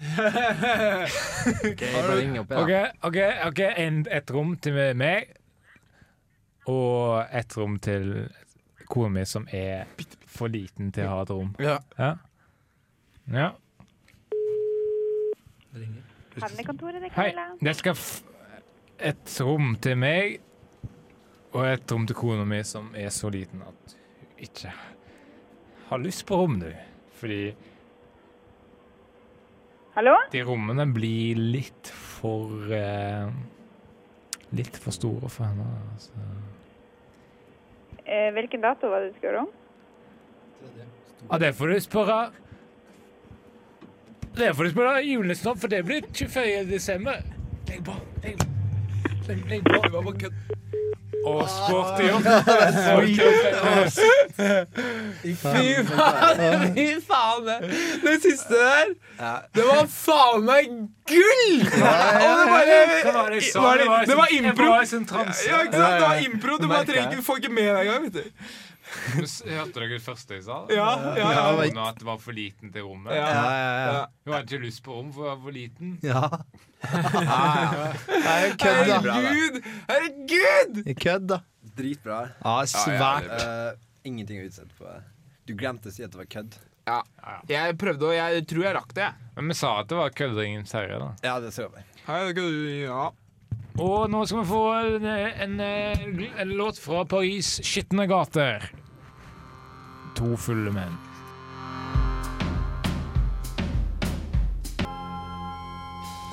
Ok, 1.70 1.84
bare 1.94 2.18
opp, 2.42 2.50
da. 2.50 2.60
OK, 2.60 2.74
ok, 3.08 3.18
ok, 3.48 3.62
en, 3.86 4.02
et 4.18 4.34
rom 4.36 4.52
til 4.60 4.76
meg, 4.98 5.32
og 6.68 7.24
et 7.32 7.56
rom 7.56 7.78
til 7.80 8.10
kona 8.88 9.08
mi 9.14 9.24
som 9.28 9.48
er 9.52 9.88
for 10.28 10.52
liten 10.52 10.92
til 10.92 11.08
å 11.08 11.14
ha 11.16 11.22
et 11.24 11.32
rom. 11.32 11.54
Ja. 11.62 11.78
Ja. 11.98 12.10
ja. 13.32 13.48
Det 15.72 15.88
Hei. 17.16 17.32
jeg 17.32 17.64
Det 17.64 17.74
skal 17.76 17.96
f 17.96 18.22
et 18.98 19.40
rom 19.40 19.76
til 19.82 19.98
meg 19.98 20.40
og 21.54 21.64
et 21.66 21.92
rom 21.92 22.06
til 22.06 22.16
kona 22.18 22.44
mi 22.48 22.60
som 22.66 22.90
er 22.98 23.10
så 23.14 23.30
liten 23.30 23.62
at 23.62 23.94
hun 23.94 24.46
ikke 24.46 24.72
har 25.88 25.98
lyst 25.98 26.26
på 26.28 26.36
rom, 26.36 26.58
du. 26.60 26.70
Fordi 27.18 27.54
Hallo? 29.96 30.14
de 30.32 30.42
rommene 30.46 30.84
blir 30.94 31.38
litt 31.40 31.88
for 31.90 32.72
eh, 32.74 33.30
Litt 34.56 34.78
for 34.80 34.94
store 34.96 35.28
for 35.28 35.44
henne. 35.44 35.64
Altså. 35.92 36.12
Eh, 38.06 38.30
hvilken 38.32 38.62
dato 38.64 38.88
var 38.88 39.02
det 39.04 39.10
du 39.12 39.18
skulle 39.18 39.42
om? 39.42 39.50
Ja, 41.28 41.38
det 41.42 41.50
får 41.58 41.68
du 41.74 41.80
spørre 41.84 42.16
Det 44.38 44.48
får 44.56 44.64
du 44.64 44.70
spørre 44.70 45.02
julenissen 45.04 45.50
om, 45.52 45.58
for 45.58 45.68
det 45.68 45.82
blir 45.84 46.06
24. 46.14 46.64
desember. 46.70 47.20
Legg 47.68 47.84
på. 47.84 47.98
Legg 48.24 48.38
på. 48.40 48.48
Legg, 49.28 49.44
legg 49.50 49.68
på. 49.68 50.30
Det 51.24 51.32
var. 51.34 51.34
Og 51.34 51.48
sporty. 51.50 52.02
Fy 55.22 55.84
faen! 55.88 56.72
Fy 56.76 56.86
faen! 57.08 57.46
Det, 58.04 58.14
siste 58.22 58.54
der, 58.54 58.86
det 59.54 59.64
var 59.66 59.86
faen 59.90 60.44
meg 60.46 60.64
gull! 61.10 61.58
Og 61.58 61.64
det 61.66 61.72
bare 61.82 62.64
var 63.88 64.04
det 64.06 64.16
var 64.16 64.26
impro. 64.38 64.64
Det 65.72 65.78
var 66.00 66.14
impro. 66.24 66.56
Du 66.62 66.68
bare 66.68 66.84
trenger 66.86 67.10
ikke, 67.10 67.22
får 67.26 67.36
ikke 67.42 67.52
med 67.58 67.68
deg 67.74 67.80
engang. 67.86 68.04
Hørte 69.18 69.74
dere 69.74 69.88
det 69.94 70.00
første 70.04 70.38
jeg 70.38 70.44
sa? 70.46 70.58
Ja, 70.72 70.88
ja, 71.18 71.28
ja. 71.32 71.44
Hun 71.58 71.80
at 71.82 71.98
det 72.00 72.06
var 72.08 72.20
for 72.22 72.36
liten 72.36 72.72
til 72.74 72.86
rommet. 72.86 73.12
Ja. 73.16 73.26
Ja, 73.28 73.42
ja, 73.52 73.74
ja. 73.92 74.06
Hun 74.24 74.34
hadde 74.36 74.48
ikke 74.48 74.64
lyst 74.64 74.82
på 74.86 74.96
rom, 74.96 75.10
for 75.12 75.26
hun 75.26 75.30
var 75.32 75.42
for 75.44 75.56
liten. 75.56 75.98
ja. 76.02 76.22
Er. 76.88 77.98
Herregud! 78.28 79.60
Herregud! 79.90 80.80
Kødd, 81.02 81.28
da. 81.34 81.40
Dritbra. 81.78 82.22
Ja, 82.44 82.56
svært. 82.70 83.28
Uh, 83.34 83.76
ingenting 84.08 84.42
å 84.42 84.48
utsette 84.48 84.74
på. 84.78 84.96
Du 85.48 85.54
glemte 85.58 85.90
å 85.90 85.94
si 85.94 86.04
at 86.06 86.12
det 86.14 86.22
var 86.22 86.30
kødd. 86.30 86.58
Ja. 86.88 87.02
Jeg 87.50 87.76
prøvde, 87.80 88.08
og 88.08 88.16
jeg 88.16 88.44
tror 88.48 88.64
jeg 88.64 88.76
rakk 88.78 88.92
det. 88.96 89.08
Men 89.36 89.52
vi 89.52 89.56
sa 89.58 89.74
at 89.82 89.90
det 89.90 89.98
var 89.98 90.12
kødderingens 90.16 90.72
herre, 90.76 91.00
da. 91.02 91.10
Ja, 91.26 91.38
det 91.44 91.52
vi. 91.56 91.84
Hei, 92.08 92.20
det 92.28 92.36
kan 92.38 92.52
Ja. 92.82 93.08
Og 93.78 94.08
nå 94.10 94.24
skal 94.26 94.40
vi 94.40 94.48
få 94.48 94.62
en, 94.74 95.04
en, 95.06 95.60
en, 95.62 96.22
en 96.42 96.54
låt 96.58 96.80
fra 96.82 97.04
Paris' 97.06 97.60
skitne 97.62 98.08
gater. 98.10 98.64
To 100.18 100.34
fulle 100.34 100.72
menn. 100.74 100.96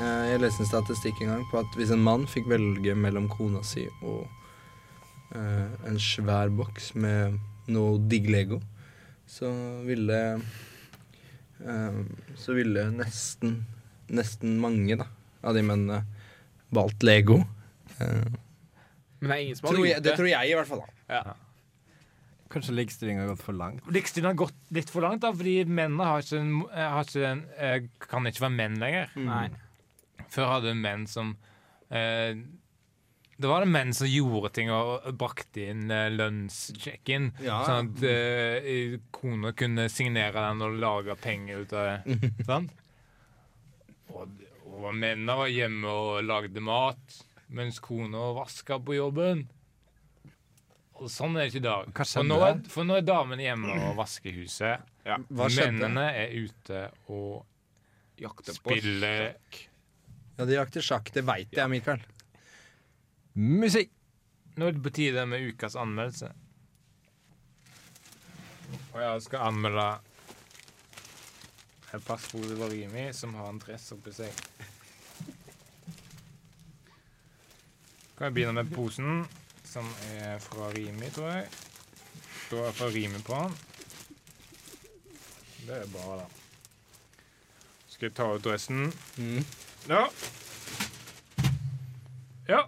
Eh, 0.02 0.24
Jeg 0.32 0.41
leste 0.41 0.65
en 0.65 0.69
statistikk 0.71 1.21
en 1.21 1.36
gang 1.36 1.43
på 1.52 1.62
at 1.62 1.78
hvis 1.78 1.93
en 1.93 2.02
mann 2.04 2.26
fikk 2.30 2.50
velge 2.50 2.95
mellom 2.98 3.30
kona 3.32 3.62
si 3.65 3.86
og 4.02 4.26
uh, 5.36 5.69
en 5.86 6.02
svær 6.02 6.50
boks 6.50 6.95
med 6.98 7.38
noe 7.69 8.02
digg 8.10 8.28
Lego, 8.34 8.60
så 9.30 9.54
ville 9.86 10.19
uh, 11.62 12.02
Så 12.41 12.58
ville 12.58 12.89
nesten 12.98 13.62
nesten 14.10 14.60
mange 14.62 14.98
da, 15.00 15.08
av 15.45 15.56
de 15.58 15.63
mennene 15.65 16.04
valgt 16.74 17.06
Lego. 17.06 17.39
Uh, 18.02 18.26
Men 19.21 19.30
det 19.30 19.34
er 19.38 19.41
ingen 19.45 19.58
som 19.58 19.69
har 19.69 19.78
gjort 19.80 19.95
det 19.95 20.06
det. 20.10 20.19
tror 20.19 20.34
jeg 20.34 20.52
i 20.52 20.58
hvert 20.58 20.74
fall. 20.74 20.86
da 21.10 21.45
Kanskje 22.56 22.72
likestilling 22.72 23.18
har 23.20 23.28
gått 23.34 23.41
for 23.44 23.58
langt. 23.60 23.84
Likestillingen 23.91 24.32
har 24.32 24.46
gått 24.46 24.70
litt 24.72 24.91
for 24.94 25.04
langt, 25.04 25.26
da, 25.26 25.34
fordi 25.36 25.58
mennene 25.68 26.06
har 26.08 26.22
ikke, 26.24 26.38
en, 26.39 26.54
har 26.72 27.10
ikke 27.10 27.24
en, 27.28 27.41
eh, 27.60 27.88
kan 28.00 28.30
ikke 28.30 28.46
være 28.46 28.56
menn 28.56 28.78
lenger. 28.80 29.10
Nei. 29.20 29.50
Før 30.32 30.54
hadde 30.54 30.72
menn 30.80 31.04
som 31.12 31.34
eh, 31.89 32.38
Det 33.36 33.50
var 33.52 33.65
det 33.65 33.70
menn 33.74 33.91
som 33.94 34.08
gjorde 34.08 34.54
ting 34.56 34.72
og 34.72 35.04
brakte 35.20 35.65
inn 35.74 35.91
eh, 35.91 36.08
lønnssjekken. 36.15 37.28
Ja. 37.44 37.60
Sånn 37.68 37.91
at 37.91 38.06
eh, 38.08 38.96
kona 39.12 39.52
kunne 39.52 39.89
signere 39.91 40.48
den 40.48 40.63
og 40.63 40.80
lage 40.80 41.18
penger 41.20 41.65
ut 41.65 41.76
av 41.76 41.91
det. 41.91 42.32
sant? 42.50 42.72
Og, 44.15 44.32
og 44.72 44.88
mennene 44.96 45.36
var 45.41 45.52
hjemme 45.52 45.91
og 45.91 46.24
lagde 46.24 46.63
mat, 46.63 47.20
mens 47.52 47.84
kona 47.84 48.32
vaska 48.39 48.80
på 48.80 48.96
jobben. 48.96 49.44
Og 50.96 51.12
sånn 51.12 51.36
er 51.36 51.44
det 51.44 51.52
ikke 51.52 51.60
i 51.60 51.66
dag. 51.66 51.90
Hva 51.92 52.06
For 52.08 52.28
nå, 52.28 52.38
er, 52.48 52.62
for 52.72 52.88
nå 52.88 52.96
er 53.00 53.04
damene 53.04 53.44
hjemme 53.44 53.74
og 53.90 53.98
vasker 54.00 54.36
huset. 54.38 54.86
Ja. 55.06 55.18
Mennene 55.28 56.06
er 56.16 56.32
ute 56.46 56.88
og 57.12 57.44
Jakte 58.16 58.54
på 58.64 58.72
spiller 58.72 59.36
Ja, 60.38 60.46
De 60.48 60.56
jakter 60.56 60.84
sjakk, 60.84 61.12
det 61.12 61.26
veit 61.28 61.52
jeg, 61.56 61.68
Mikael. 61.72 62.04
Musikk! 63.36 63.92
Nå 64.56 64.70
er 64.70 64.76
det 64.78 64.84
på 64.86 64.92
tide 64.96 65.26
med 65.28 65.44
ukas 65.52 65.76
anmeldelse. 65.76 66.30
Og 68.94 69.00
jeg 69.04 69.24
skal 69.26 69.50
anmelde 69.50 69.88
et 71.96 72.06
passord 72.08 72.48
over 72.56 72.72
Rimi 72.72 73.10
som 73.16 73.36
har 73.36 73.52
en 73.52 73.60
dress 73.60 73.90
oppi 73.96 74.14
seg. 74.16 74.32
Kan 78.16 78.30
jeg 78.30 78.36
begynne 78.38 78.62
med 78.62 78.72
posen, 78.72 79.26
som 79.76 79.88
er 80.08 80.38
fra 80.40 80.70
Rimi, 80.72 81.10
tror 81.12 81.34
jeg. 81.34 81.48
Står 82.46 82.72
fra 82.78 82.88
Rimi 82.94 83.20
på 83.28 83.36
den. 83.36 83.56
Det 85.68 85.80
er 85.82 85.90
bra, 85.92 86.22
da. 86.22 86.28
Skal 87.92 88.08
jeg 88.08 88.16
ta 88.16 88.28
ut 88.32 88.46
dressen? 88.46 88.86
Mm. 89.20 89.42
Ja. 89.90 90.06
Ja. 92.48 92.62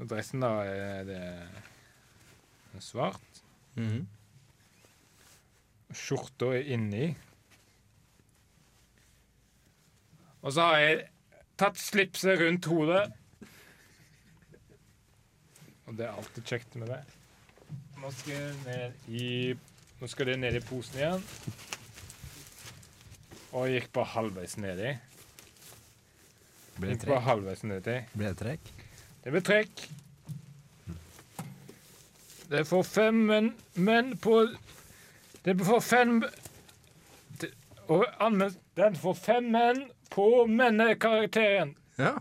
Dressen, 0.00 0.46
da, 0.46 0.54
er 0.64 1.04
det 1.10 1.20
er 1.20 2.80
svart. 2.84 3.42
Mhm. 3.76 4.06
skjorta 5.96 6.48
er 6.56 6.72
inni. 6.72 7.10
Og 10.40 10.52
så 10.52 10.70
har 10.70 10.78
jeg 10.80 11.04
tatt 11.60 11.78
slipset 11.80 12.40
rundt 12.40 12.68
hodet. 12.68 13.06
Og 15.86 15.96
det 15.96 16.06
er 16.08 16.16
alltid 16.18 16.44
kjekt 16.50 16.74
med 16.80 16.90
det. 16.90 17.00
Nå 18.00 18.10
skal, 18.12 18.48
ned 18.66 19.12
i, 19.16 19.54
nå 20.00 20.08
skal 20.10 20.30
det 20.32 20.38
ned 20.42 20.58
i 20.58 20.62
posen 20.66 20.98
igjen. 21.00 21.22
Og 23.56 23.68
jeg 23.70 23.80
gikk 23.80 23.92
bare 23.96 24.12
halvveis 24.12 24.56
nedi. 24.60 24.90
Ble 26.76 26.90
det 26.92 26.98
trekk? 27.06 27.22
halvveis 27.24 27.62
nedi. 27.64 27.94
Ble 28.12 28.32
det 28.32 28.40
trekk? 28.42 28.72
Det 29.24 29.32
ble 29.32 29.42
trekk. 29.46 29.86
Det 32.46 32.62
får 32.68 32.84
fem 32.86 33.22
menn, 33.26 33.48
menn 33.74 34.12
på 34.22 34.44
Det 35.42 35.54
får 35.66 35.80
fem 35.82 36.20
det- 37.40 37.54
Og 37.88 38.04
anmeldt 38.22 38.58
Den 38.76 38.94
får 38.94 39.14
fem 39.14 39.50
menn 39.50 39.90
på 40.10 40.46
mennekarakteren. 40.46 41.74
Ja. 41.96 42.14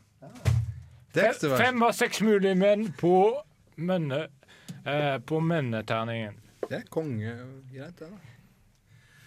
Fem, 1.13 1.33
fem 1.57 1.83
av 1.83 1.91
seks 1.95 2.21
mulige 2.21 2.55
menn 2.59 2.89
på 2.99 3.43
menne... 3.75 4.27
Eh, 4.85 5.19
på 5.19 5.39
menneterningen. 5.39 6.35
Det 6.69 6.75
er 6.75 6.87
kongegreit, 6.89 7.97
det. 7.99 8.09
da. 8.09 8.17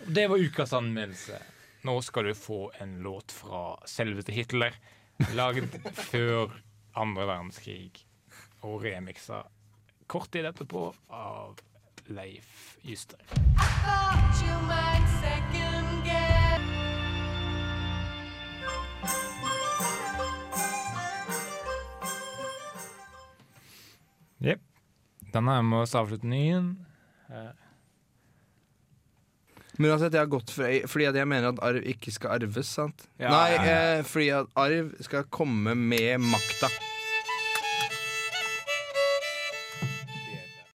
Det 0.07 0.27
var 0.31 0.39
ukas 0.39 0.73
anmeldelse. 0.73 1.41
Nå 1.83 2.01
skal 2.03 2.31
du 2.31 2.35
få 2.35 2.73
en 2.79 2.99
låt 3.03 3.33
fra 3.33 3.79
selveste 3.87 4.33
Hitler, 4.33 4.75
laget 5.35 5.75
før 6.11 6.55
andre 6.99 7.27
verdenskrig, 7.27 8.05
og 8.63 8.83
remiksa 8.85 9.45
kort 10.09 10.31
tid 10.33 10.47
etterpå 10.49 10.89
av 11.15 11.59
Leif 12.07 12.79
Juster. 12.83 13.21
Thought 13.29 14.43
you 14.43 14.57
might 14.67 14.98
Jepp. 24.45 24.61
Da 25.33 25.41
nærmer 25.45 25.81
vi 25.83 25.87
oss 25.87 25.95
avslutningen. 25.99 26.69
Eh, 27.31 27.49
Men 29.79 29.91
uansett, 29.93 30.13
jeg 30.17 30.25
har 30.25 30.31
gått 30.33 30.51
for 30.51 30.89
fordi 30.91 31.05
at 31.07 31.15
jeg 31.21 31.29
mener 31.31 31.53
at 31.53 31.61
arv 31.63 31.85
ikke 31.87 32.11
skal 32.11 32.33
arves, 32.39 32.67
sant? 32.75 33.05
Ja, 33.21 33.31
Nei, 33.31 33.51
ja, 33.55 33.63
ja. 33.63 33.75
Eh, 33.99 34.05
fordi 34.09 34.29
at 34.35 34.49
arv 34.59 34.89
skal 35.07 35.27
komme 35.31 35.75
med 35.79 36.19
makta. 36.25 36.71